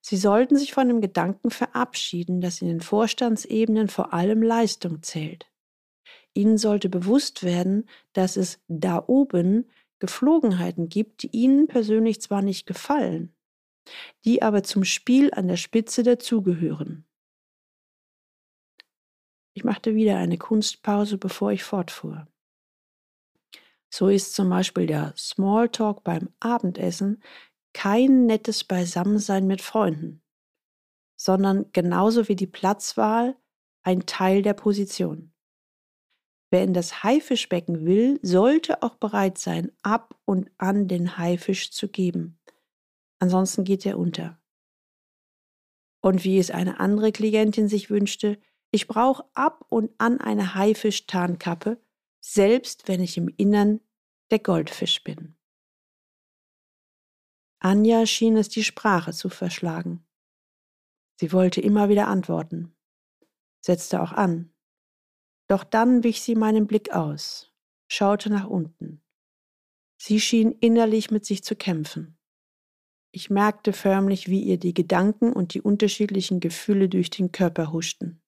Sie 0.00 0.16
sollten 0.16 0.56
sich 0.56 0.72
von 0.72 0.88
dem 0.88 1.02
Gedanken 1.02 1.50
verabschieden, 1.50 2.40
dass 2.40 2.62
in 2.62 2.68
den 2.68 2.80
Vorstandsebenen 2.80 3.88
vor 3.88 4.14
allem 4.14 4.42
Leistung 4.42 5.02
zählt. 5.02 5.52
Ihnen 6.32 6.56
sollte 6.56 6.88
bewusst 6.88 7.42
werden, 7.42 7.86
dass 8.14 8.36
es 8.36 8.60
da 8.68 9.04
oben 9.06 9.68
Geflogenheiten 9.98 10.88
gibt, 10.88 11.22
die 11.22 11.36
Ihnen 11.36 11.66
persönlich 11.66 12.22
zwar 12.22 12.40
nicht 12.40 12.66
gefallen, 12.66 13.34
die 14.24 14.42
aber 14.42 14.62
zum 14.62 14.84
Spiel 14.84 15.34
an 15.34 15.48
der 15.48 15.58
Spitze 15.58 16.02
dazugehören. 16.02 17.04
Ich 19.60 19.64
machte 19.64 19.94
wieder 19.94 20.16
eine 20.16 20.38
Kunstpause, 20.38 21.18
bevor 21.18 21.52
ich 21.52 21.64
fortfuhr. 21.64 22.26
So 23.92 24.08
ist 24.08 24.34
zum 24.34 24.48
Beispiel 24.48 24.86
der 24.86 25.12
Smalltalk 25.18 26.02
beim 26.02 26.30
Abendessen 26.40 27.22
kein 27.74 28.24
nettes 28.24 28.64
Beisammensein 28.64 29.46
mit 29.46 29.60
Freunden, 29.60 30.22
sondern 31.14 31.70
genauso 31.72 32.26
wie 32.28 32.36
die 32.36 32.46
Platzwahl 32.46 33.36
ein 33.82 34.06
Teil 34.06 34.40
der 34.40 34.54
Position. 34.54 35.34
Wer 36.50 36.64
in 36.64 36.72
das 36.72 37.02
Haifischbecken 37.02 37.84
will, 37.84 38.18
sollte 38.22 38.82
auch 38.82 38.94
bereit 38.94 39.36
sein, 39.36 39.72
ab 39.82 40.18
und 40.24 40.50
an 40.56 40.88
den 40.88 41.18
Haifisch 41.18 41.70
zu 41.70 41.88
geben. 41.88 42.40
Ansonsten 43.18 43.64
geht 43.64 43.84
er 43.84 43.98
unter. 43.98 44.40
Und 46.02 46.24
wie 46.24 46.38
es 46.38 46.50
eine 46.50 46.80
andere 46.80 47.12
Klientin 47.12 47.68
sich 47.68 47.90
wünschte, 47.90 48.40
ich 48.70 48.86
brauche 48.86 49.24
ab 49.34 49.64
und 49.68 49.90
an 49.98 50.20
eine 50.20 50.54
Haifisch-Tarnkappe, 50.54 51.80
selbst 52.20 52.88
wenn 52.88 53.02
ich 53.02 53.16
im 53.16 53.28
Innern 53.28 53.80
der 54.30 54.38
Goldfisch 54.38 55.02
bin. 55.02 55.36
Anja 57.58 58.06
schien 58.06 58.36
es 58.36 58.48
die 58.48 58.64
Sprache 58.64 59.12
zu 59.12 59.28
verschlagen. 59.28 60.06
Sie 61.16 61.32
wollte 61.32 61.60
immer 61.60 61.88
wieder 61.88 62.08
antworten, 62.08 62.74
setzte 63.60 64.00
auch 64.00 64.12
an. 64.12 64.54
Doch 65.48 65.64
dann 65.64 66.04
wich 66.04 66.22
sie 66.22 66.36
meinen 66.36 66.66
Blick 66.66 66.92
aus, 66.92 67.52
schaute 67.88 68.30
nach 68.30 68.46
unten. 68.46 69.02
Sie 70.00 70.20
schien 70.20 70.52
innerlich 70.52 71.10
mit 71.10 71.26
sich 71.26 71.44
zu 71.44 71.56
kämpfen. 71.56 72.16
Ich 73.12 73.28
merkte 73.28 73.72
förmlich, 73.72 74.28
wie 74.28 74.42
ihr 74.42 74.58
die 74.58 74.72
Gedanken 74.72 75.32
und 75.32 75.52
die 75.52 75.60
unterschiedlichen 75.60 76.40
Gefühle 76.40 76.88
durch 76.88 77.10
den 77.10 77.32
Körper 77.32 77.72
huschten. 77.72 78.19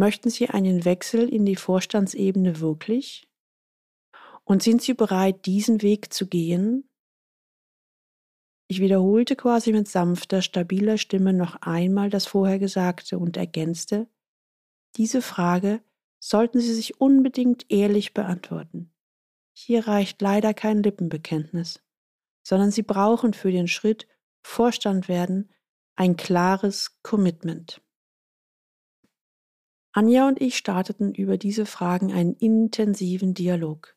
Möchten 0.00 0.30
Sie 0.30 0.48
einen 0.48 0.84
Wechsel 0.84 1.28
in 1.28 1.44
die 1.44 1.56
Vorstandsebene 1.56 2.60
wirklich? 2.60 3.28
Und 4.44 4.62
sind 4.62 4.80
Sie 4.80 4.94
bereit, 4.94 5.44
diesen 5.44 5.82
Weg 5.82 6.12
zu 6.12 6.26
gehen? 6.26 6.88
Ich 8.66 8.80
wiederholte 8.80 9.36
quasi 9.36 9.72
mit 9.72 9.86
sanfter, 9.86 10.40
stabiler 10.40 10.96
Stimme 10.96 11.34
noch 11.34 11.56
einmal 11.62 12.08
das 12.08 12.26
Vorhergesagte 12.26 13.18
und 13.18 13.36
ergänzte, 13.36 14.08
diese 14.96 15.20
Frage 15.20 15.82
sollten 16.18 16.60
Sie 16.60 16.72
sich 16.72 17.00
unbedingt 17.00 17.70
ehrlich 17.70 18.14
beantworten. 18.14 18.90
Hier 19.52 19.86
reicht 19.86 20.22
leider 20.22 20.54
kein 20.54 20.82
Lippenbekenntnis 20.82 21.82
sondern 22.42 22.70
sie 22.70 22.82
brauchen 22.82 23.32
für 23.34 23.52
den 23.52 23.68
Schritt 23.68 24.06
Vorstand 24.42 25.08
werden 25.08 25.52
ein 25.96 26.16
klares 26.16 27.00
Commitment. 27.02 27.82
Anja 29.92 30.28
und 30.28 30.40
ich 30.40 30.56
starteten 30.56 31.14
über 31.14 31.36
diese 31.36 31.66
Fragen 31.66 32.12
einen 32.12 32.34
intensiven 32.34 33.34
Dialog. 33.34 33.96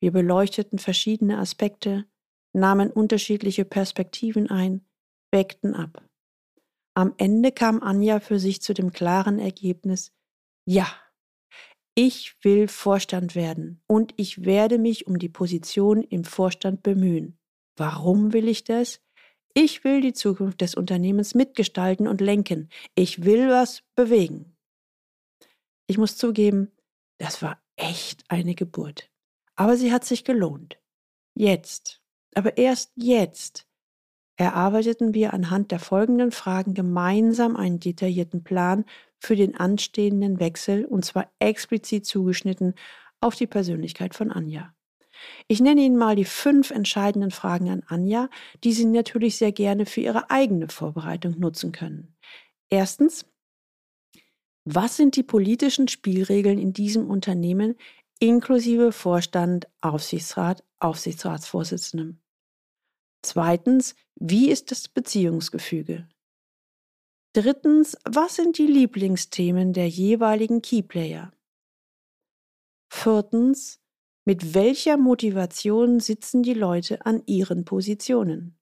Wir 0.00 0.12
beleuchteten 0.12 0.78
verschiedene 0.78 1.38
Aspekte, 1.38 2.04
nahmen 2.52 2.90
unterschiedliche 2.90 3.64
Perspektiven 3.64 4.50
ein, 4.50 4.84
wägten 5.32 5.74
ab. 5.74 6.04
Am 6.94 7.14
Ende 7.16 7.52
kam 7.52 7.82
Anja 7.82 8.20
für 8.20 8.38
sich 8.38 8.60
zu 8.60 8.74
dem 8.74 8.92
klaren 8.92 9.38
Ergebnis, 9.38 10.12
ja, 10.66 10.86
ich 11.96 12.36
will 12.42 12.68
Vorstand 12.68 13.34
werden 13.34 13.80
und 13.86 14.14
ich 14.16 14.44
werde 14.44 14.78
mich 14.78 15.06
um 15.06 15.18
die 15.18 15.28
Position 15.28 16.02
im 16.02 16.24
Vorstand 16.24 16.82
bemühen. 16.82 17.38
Warum 17.76 18.32
will 18.32 18.48
ich 18.48 18.64
das? 18.64 19.00
Ich 19.54 19.84
will 19.84 20.00
die 20.00 20.12
Zukunft 20.12 20.60
des 20.60 20.74
Unternehmens 20.74 21.34
mitgestalten 21.34 22.08
und 22.08 22.20
lenken. 22.20 22.68
Ich 22.94 23.24
will 23.24 23.48
was 23.48 23.82
bewegen. 23.94 24.53
Ich 25.86 25.98
muss 25.98 26.16
zugeben, 26.16 26.72
das 27.18 27.42
war 27.42 27.60
echt 27.76 28.24
eine 28.28 28.54
Geburt. 28.54 29.10
Aber 29.56 29.76
sie 29.76 29.92
hat 29.92 30.04
sich 30.04 30.24
gelohnt. 30.24 30.78
Jetzt, 31.34 32.00
aber 32.34 32.56
erst 32.56 32.92
jetzt, 32.96 33.66
erarbeiteten 34.36 35.14
wir 35.14 35.32
anhand 35.32 35.70
der 35.70 35.78
folgenden 35.78 36.32
Fragen 36.32 36.74
gemeinsam 36.74 37.56
einen 37.56 37.80
detaillierten 37.80 38.42
Plan 38.42 38.84
für 39.20 39.36
den 39.36 39.56
anstehenden 39.56 40.40
Wechsel 40.40 40.84
und 40.84 41.04
zwar 41.04 41.30
explizit 41.38 42.04
zugeschnitten 42.06 42.74
auf 43.20 43.36
die 43.36 43.46
Persönlichkeit 43.46 44.14
von 44.14 44.30
Anja. 44.30 44.74
Ich 45.46 45.60
nenne 45.60 45.82
Ihnen 45.82 45.96
mal 45.96 46.16
die 46.16 46.24
fünf 46.24 46.70
entscheidenden 46.70 47.30
Fragen 47.30 47.70
an 47.70 47.82
Anja, 47.86 48.28
die 48.64 48.72
Sie 48.72 48.84
natürlich 48.84 49.36
sehr 49.36 49.52
gerne 49.52 49.86
für 49.86 50.00
Ihre 50.00 50.30
eigene 50.30 50.68
Vorbereitung 50.68 51.38
nutzen 51.38 51.72
können. 51.72 52.16
Erstens, 52.68 53.24
was 54.64 54.96
sind 54.96 55.16
die 55.16 55.22
politischen 55.22 55.88
Spielregeln 55.88 56.58
in 56.58 56.72
diesem 56.72 57.10
Unternehmen 57.10 57.76
inklusive 58.18 58.92
Vorstand, 58.92 59.68
Aufsichtsrat, 59.80 60.64
Aufsichtsratsvorsitzendem? 60.78 62.20
Zweitens, 63.22 63.94
wie 64.16 64.50
ist 64.50 64.70
das 64.70 64.88
Beziehungsgefüge? 64.88 66.08
Drittens, 67.34 67.96
was 68.04 68.36
sind 68.36 68.58
die 68.58 68.66
Lieblingsthemen 68.66 69.72
der 69.72 69.88
jeweiligen 69.88 70.62
Keyplayer? 70.62 71.32
Viertens, 72.92 73.80
mit 74.24 74.54
welcher 74.54 74.96
Motivation 74.96 76.00
sitzen 76.00 76.42
die 76.42 76.54
Leute 76.54 77.04
an 77.04 77.22
ihren 77.26 77.64
Positionen? 77.64 78.56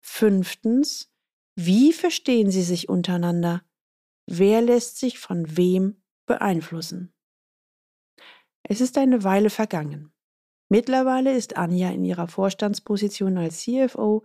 Fünftens, 0.00 1.12
wie 1.54 1.92
verstehen 1.92 2.50
sie 2.50 2.62
sich 2.62 2.88
untereinander? 2.88 3.62
Wer 4.26 4.62
lässt 4.62 4.98
sich 4.98 5.18
von 5.18 5.56
wem 5.56 6.02
beeinflussen? 6.26 7.12
Es 8.62 8.80
ist 8.80 8.96
eine 8.98 9.24
Weile 9.24 9.50
vergangen. 9.50 10.12
Mittlerweile 10.68 11.36
ist 11.36 11.56
Anja 11.56 11.90
in 11.90 12.04
ihrer 12.04 12.28
Vorstandsposition 12.28 13.36
als 13.36 13.62
CFO 13.62 14.22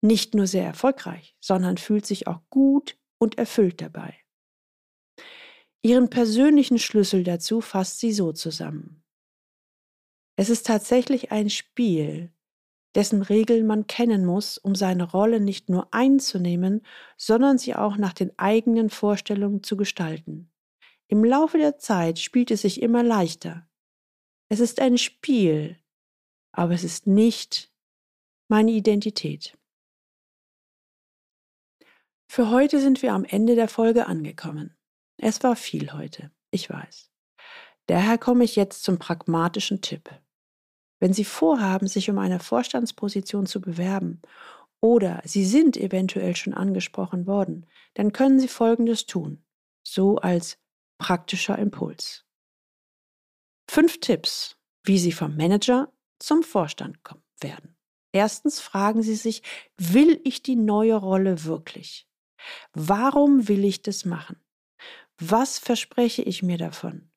nicht 0.00 0.34
nur 0.34 0.46
sehr 0.46 0.64
erfolgreich, 0.64 1.36
sondern 1.40 1.78
fühlt 1.78 2.06
sich 2.06 2.26
auch 2.26 2.40
gut 2.50 2.98
und 3.18 3.38
erfüllt 3.38 3.80
dabei. 3.80 4.18
Ihren 5.82 6.08
persönlichen 6.10 6.78
Schlüssel 6.78 7.24
dazu 7.24 7.60
fasst 7.60 8.00
sie 8.00 8.12
so 8.12 8.32
zusammen. 8.32 9.04
Es 10.36 10.50
ist 10.50 10.66
tatsächlich 10.66 11.30
ein 11.30 11.50
Spiel, 11.50 12.32
dessen 12.94 13.22
Regeln 13.22 13.66
man 13.66 13.86
kennen 13.86 14.24
muss, 14.24 14.58
um 14.58 14.74
seine 14.74 15.10
Rolle 15.10 15.40
nicht 15.40 15.68
nur 15.68 15.92
einzunehmen, 15.92 16.82
sondern 17.16 17.58
sie 17.58 17.74
auch 17.74 17.96
nach 17.96 18.12
den 18.12 18.38
eigenen 18.38 18.90
Vorstellungen 18.90 19.62
zu 19.62 19.76
gestalten. 19.76 20.50
Im 21.08 21.24
Laufe 21.24 21.58
der 21.58 21.78
Zeit 21.78 22.18
spielt 22.18 22.50
es 22.50 22.62
sich 22.62 22.80
immer 22.80 23.02
leichter. 23.02 23.68
Es 24.48 24.60
ist 24.60 24.80
ein 24.80 24.98
Spiel, 24.98 25.76
aber 26.52 26.74
es 26.74 26.84
ist 26.84 27.06
nicht 27.06 27.72
meine 28.48 28.70
Identität. 28.70 29.58
Für 32.26 32.50
heute 32.50 32.80
sind 32.80 33.02
wir 33.02 33.12
am 33.12 33.24
Ende 33.24 33.54
der 33.54 33.68
Folge 33.68 34.06
angekommen. 34.06 34.76
Es 35.18 35.42
war 35.42 35.56
viel 35.56 35.92
heute, 35.92 36.30
ich 36.50 36.68
weiß. 36.68 37.10
Daher 37.86 38.18
komme 38.18 38.44
ich 38.44 38.56
jetzt 38.56 38.82
zum 38.82 38.98
pragmatischen 38.98 39.80
Tipp. 39.80 40.10
Wenn 41.04 41.12
Sie 41.12 41.26
vorhaben, 41.26 41.86
sich 41.86 42.08
um 42.08 42.16
eine 42.16 42.40
Vorstandsposition 42.40 43.44
zu 43.44 43.60
bewerben 43.60 44.22
oder 44.80 45.20
Sie 45.26 45.44
sind 45.44 45.76
eventuell 45.76 46.34
schon 46.34 46.54
angesprochen 46.54 47.26
worden, 47.26 47.66
dann 47.92 48.14
können 48.14 48.40
Sie 48.40 48.48
Folgendes 48.48 49.04
tun, 49.04 49.44
so 49.86 50.16
als 50.16 50.56
praktischer 50.96 51.58
Impuls. 51.58 52.24
Fünf 53.70 54.00
Tipps, 54.00 54.56
wie 54.82 54.98
Sie 54.98 55.12
vom 55.12 55.36
Manager 55.36 55.92
zum 56.18 56.42
Vorstand 56.42 57.04
kommen 57.04 57.22
werden. 57.38 57.76
Erstens 58.12 58.60
fragen 58.60 59.02
Sie 59.02 59.16
sich, 59.16 59.42
will 59.76 60.22
ich 60.24 60.42
die 60.42 60.56
neue 60.56 60.96
Rolle 60.96 61.44
wirklich? 61.44 62.08
Warum 62.72 63.46
will 63.46 63.66
ich 63.66 63.82
das 63.82 64.06
machen? 64.06 64.42
Was 65.18 65.58
verspreche 65.58 66.22
ich 66.22 66.42
mir 66.42 66.56
davon? 66.56 67.10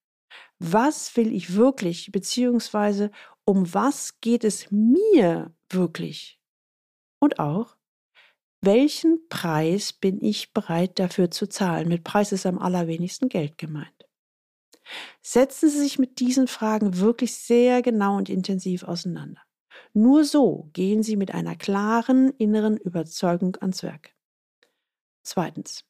Was 0.59 1.15
will 1.15 1.33
ich 1.33 1.53
wirklich, 1.53 2.11
beziehungsweise 2.11 3.11
um 3.47 3.73
was 3.73 4.19
geht 4.19 4.43
es 4.43 4.69
mir 4.71 5.55
wirklich? 5.69 6.39
Und 7.19 7.39
auch, 7.39 7.77
welchen 8.61 9.27
Preis 9.29 9.93
bin 9.93 10.21
ich 10.21 10.53
bereit 10.53 10.99
dafür 10.99 11.31
zu 11.31 11.47
zahlen? 11.47 11.87
Mit 11.87 12.03
Preis 12.03 12.31
ist 12.31 12.45
am 12.45 12.59
allerwenigsten 12.59 13.29
Geld 13.29 13.57
gemeint. 13.57 14.05
Setzen 15.21 15.69
Sie 15.69 15.79
sich 15.79 15.97
mit 15.97 16.19
diesen 16.19 16.47
Fragen 16.47 16.97
wirklich 16.97 17.35
sehr 17.35 17.81
genau 17.81 18.17
und 18.17 18.29
intensiv 18.29 18.83
auseinander. 18.83 19.41
Nur 19.93 20.25
so 20.25 20.69
gehen 20.73 21.03
Sie 21.03 21.15
mit 21.15 21.33
einer 21.33 21.55
klaren 21.55 22.31
inneren 22.37 22.77
Überzeugung 22.77 23.55
ans 23.61 23.83
Werk. 23.83 24.13
Zweitens. 25.23 25.83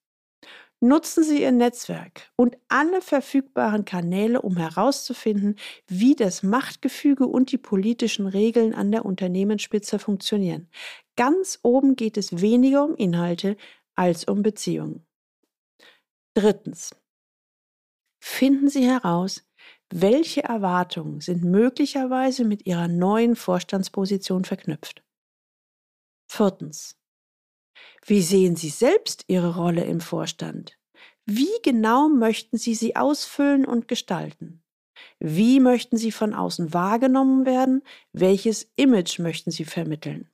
Nutzen 0.79 1.23
Sie 1.23 1.41
Ihr 1.41 1.51
Netzwerk 1.51 2.31
und 2.35 2.55
alle 2.67 3.01
verfügbaren 3.01 3.83
Kanäle, 3.83 4.43
um 4.43 4.57
herauszufinden, 4.57 5.55
wie 5.87 6.15
das 6.15 6.43
Machtgefüge 6.43 7.25
und 7.25 7.51
die 7.51 7.57
politischen 7.57 8.27
Regeln 8.27 8.75
an 8.75 8.91
der 8.91 9.03
Unternehmensspitze 9.03 9.97
funktionieren. 9.97 10.69
Ganz 11.15 11.59
oben 11.63 11.95
geht 11.95 12.15
es 12.15 12.41
weniger 12.41 12.83
um 12.83 12.95
Inhalte 12.95 13.57
als 13.95 14.25
um 14.25 14.43
Beziehungen. 14.43 15.03
Drittens. 16.35 16.91
Finden 18.23 18.69
Sie 18.69 18.85
heraus, 18.85 19.43
welche 19.91 20.43
Erwartungen 20.43 21.21
sind 21.21 21.43
möglicherweise 21.43 22.45
mit 22.45 22.67
Ihrer 22.67 22.87
neuen 22.87 23.35
Vorstandsposition 23.35 24.45
verknüpft. 24.45 25.03
Viertens. 26.29 26.95
Wie 28.05 28.21
sehen 28.21 28.55
Sie 28.55 28.69
selbst 28.69 29.25
Ihre 29.27 29.55
Rolle 29.55 29.83
im 29.83 29.99
Vorstand? 30.01 30.77
Wie 31.25 31.49
genau 31.63 32.07
möchten 32.07 32.57
Sie 32.57 32.73
sie 32.73 32.95
ausfüllen 32.95 33.65
und 33.65 33.87
gestalten? 33.87 34.63
Wie 35.19 35.59
möchten 35.59 35.97
Sie 35.97 36.11
von 36.11 36.33
außen 36.33 36.73
wahrgenommen 36.73 37.45
werden? 37.45 37.83
Welches 38.13 38.71
Image 38.75 39.19
möchten 39.19 39.51
Sie 39.51 39.65
vermitteln? 39.65 40.29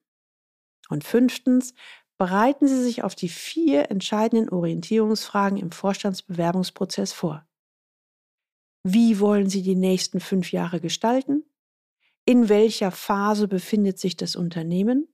Und 0.90 1.04
fünftens, 1.04 1.74
bereiten 2.18 2.68
Sie 2.68 2.82
sich 2.82 3.04
auf 3.04 3.16
die 3.16 3.30
vier 3.30 3.90
entscheidenden 3.90 4.50
Orientierungsfragen 4.50 5.58
im 5.58 5.72
Vorstandsbewerbungsprozess 5.72 7.12
vor. 7.12 7.48
Wie 8.84 9.20
wollen 9.20 9.50
Sie 9.50 9.64
die 9.64 9.76
nächsten 9.76 10.20
fünf 10.20 10.52
Jahre 10.52 10.80
gestalten? 10.80 11.44
In 12.26 12.50
welcher 12.50 12.92
Phase 12.92 13.48
befindet 13.48 14.00
sich 14.00 14.16
das 14.16 14.36
Unternehmen? 14.36 15.08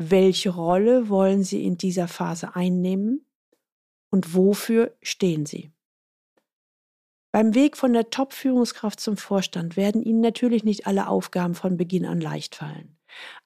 Welche 0.00 0.50
Rolle 0.50 1.08
wollen 1.08 1.42
Sie 1.42 1.64
in 1.64 1.76
dieser 1.76 2.08
Phase 2.08 2.54
einnehmen? 2.54 3.24
und 4.10 4.34
wofür 4.34 4.96
stehen 5.02 5.46
Sie? 5.46 5.70
Beim 7.30 7.54
Weg 7.54 7.76
von 7.76 7.92
der 7.92 8.10
Top-Führungskraft 8.10 9.00
zum 9.00 9.16
Vorstand 9.16 9.76
werden 9.76 10.02
Ihnen 10.02 10.20
natürlich 10.20 10.64
nicht 10.64 10.86
alle 10.86 11.08
Aufgaben 11.08 11.54
von 11.54 11.76
Beginn 11.76 12.06
an 12.06 12.20
leicht 12.20 12.54
fallen. 12.54 12.96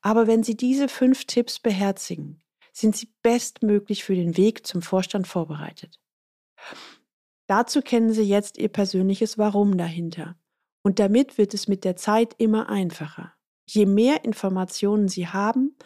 Aber 0.01 0.27
wenn 0.27 0.43
Sie 0.43 0.57
diese 0.57 0.88
fünf 0.88 1.25
Tipps 1.25 1.59
beherzigen, 1.59 2.41
sind 2.73 2.97
Sie 2.97 3.12
bestmöglich 3.23 4.05
für 4.05 4.15
den 4.15 4.37
Weg 4.37 4.67
zum 4.67 4.83
Vorstand 4.83 5.27
vorbereitet. 5.27 6.01
Dazu 7.49 7.83
kennen 7.83 8.12
Sie 8.12 8.23
jetzt 8.23 8.57
Ihr 8.57 8.69
persönliches 8.69 9.37
Warum 9.37 9.77
dahinter. 9.77 10.37
Und 10.83 10.99
damit 10.99 11.37
wird 11.37 11.53
es 11.53 11.69
mit 11.69 11.85
der 11.85 11.97
Zeit 11.97 12.35
immer 12.38 12.69
einfacher. 12.69 13.35
Je 13.67 13.87
mehr 13.87 14.25
Informationen 14.25 15.09
Sie 15.09 15.29
haben, 15.29 15.77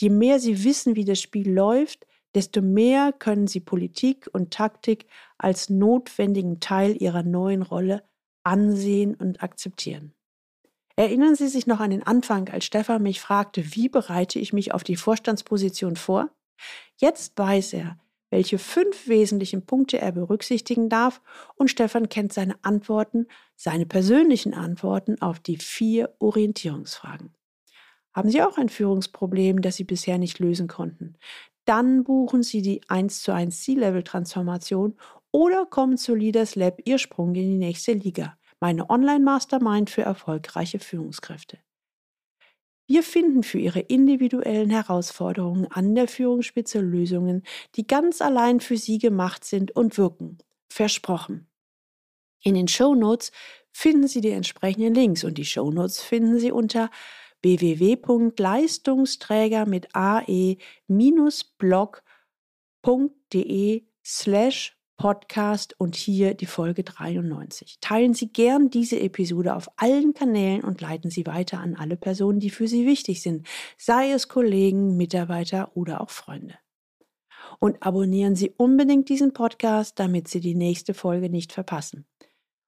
je 0.00 0.10
mehr 0.10 0.40
Sie 0.40 0.64
wissen, 0.64 0.96
wie 0.96 1.04
das 1.04 1.20
Spiel 1.20 1.50
läuft, 1.50 2.06
desto 2.34 2.60
mehr 2.62 3.12
können 3.12 3.46
Sie 3.46 3.60
Politik 3.60 4.28
und 4.32 4.52
Taktik 4.52 5.06
als 5.38 5.70
notwendigen 5.70 6.60
Teil 6.60 7.00
Ihrer 7.00 7.22
neuen 7.22 7.62
Rolle 7.62 8.02
ansehen 8.44 9.14
und 9.14 9.42
akzeptieren. 9.42 10.14
Erinnern 10.96 11.34
Sie 11.34 11.48
sich 11.48 11.66
noch 11.66 11.80
an 11.80 11.90
den 11.90 12.02
Anfang, 12.02 12.48
als 12.48 12.64
Stefan 12.64 13.02
mich 13.02 13.20
fragte, 13.20 13.74
wie 13.74 13.88
bereite 13.88 14.38
ich 14.38 14.52
mich 14.52 14.72
auf 14.72 14.82
die 14.82 14.96
Vorstandsposition 14.96 15.96
vor? 15.96 16.30
Jetzt 16.96 17.36
weiß 17.36 17.74
er, 17.74 17.98
welche 18.30 18.58
fünf 18.58 19.06
wesentlichen 19.06 19.66
Punkte 19.66 19.98
er 19.98 20.12
berücksichtigen 20.12 20.88
darf 20.88 21.20
und 21.56 21.70
Stefan 21.70 22.08
kennt 22.08 22.32
seine 22.32 22.56
Antworten, 22.62 23.26
seine 23.56 23.86
persönlichen 23.86 24.54
Antworten 24.54 25.20
auf 25.20 25.38
die 25.38 25.58
vier 25.58 26.14
Orientierungsfragen. 26.18 27.35
Haben 28.16 28.30
Sie 28.30 28.42
auch 28.42 28.56
ein 28.56 28.70
Führungsproblem, 28.70 29.60
das 29.60 29.76
Sie 29.76 29.84
bisher 29.84 30.16
nicht 30.16 30.38
lösen 30.38 30.68
konnten? 30.68 31.16
Dann 31.66 32.02
buchen 32.02 32.42
Sie 32.42 32.62
die 32.62 32.80
1 32.88 33.20
zu 33.22 33.32
1 33.32 33.62
C-Level-Transformation 33.62 34.96
oder 35.32 35.66
kommen 35.66 35.98
zu 35.98 36.14
Leaders 36.14 36.54
Lab 36.54 36.80
Ihr 36.86 36.96
Sprung 36.96 37.34
in 37.34 37.50
die 37.50 37.58
nächste 37.58 37.92
Liga, 37.92 38.38
meine 38.58 38.88
Online-Mastermind 38.88 39.90
für 39.90 40.00
erfolgreiche 40.00 40.78
Führungskräfte. 40.78 41.58
Wir 42.88 43.02
finden 43.02 43.42
für 43.42 43.58
Ihre 43.58 43.80
individuellen 43.80 44.70
Herausforderungen 44.70 45.66
an 45.70 45.94
der 45.94 46.08
Führungsspitze 46.08 46.80
Lösungen, 46.80 47.42
die 47.74 47.86
ganz 47.86 48.22
allein 48.22 48.60
für 48.60 48.78
Sie 48.78 48.96
gemacht 48.96 49.44
sind 49.44 49.76
und 49.76 49.98
wirken. 49.98 50.38
Versprochen. 50.72 51.48
In 52.42 52.54
den 52.54 52.68
Show 52.68 52.94
Notes 52.94 53.30
finden 53.72 54.08
Sie 54.08 54.22
die 54.22 54.30
entsprechenden 54.30 54.94
Links 54.94 55.22
und 55.22 55.36
die 55.36 55.44
Show 55.44 55.70
Notes 55.70 56.00
finden 56.00 56.38
Sie 56.38 56.52
unter 56.52 56.90
www.leistungsträger 57.46 59.66
mit 59.66 59.94
ae-blog.de 59.94 60.58
slash 64.04 64.76
Podcast 64.96 65.78
und 65.78 65.94
hier 65.94 66.34
die 66.34 66.46
Folge 66.46 66.82
93. 66.82 67.78
Teilen 67.80 68.14
Sie 68.14 68.32
gern 68.32 68.70
diese 68.70 68.98
Episode 68.98 69.54
auf 69.54 69.68
allen 69.76 70.14
Kanälen 70.14 70.64
und 70.64 70.80
leiten 70.80 71.10
Sie 71.10 71.26
weiter 71.26 71.60
an 71.60 71.76
alle 71.76 71.96
Personen, 71.96 72.40
die 72.40 72.50
für 72.50 72.66
Sie 72.66 72.86
wichtig 72.86 73.22
sind, 73.22 73.46
sei 73.76 74.10
es 74.10 74.28
Kollegen, 74.28 74.96
Mitarbeiter 74.96 75.76
oder 75.76 76.00
auch 76.00 76.10
Freunde. 76.10 76.54
Und 77.60 77.82
abonnieren 77.82 78.34
Sie 78.36 78.50
unbedingt 78.56 79.08
diesen 79.08 79.34
Podcast, 79.34 79.98
damit 79.98 80.28
Sie 80.28 80.40
die 80.40 80.54
nächste 80.54 80.94
Folge 80.94 81.28
nicht 81.28 81.52
verpassen. 81.52 82.06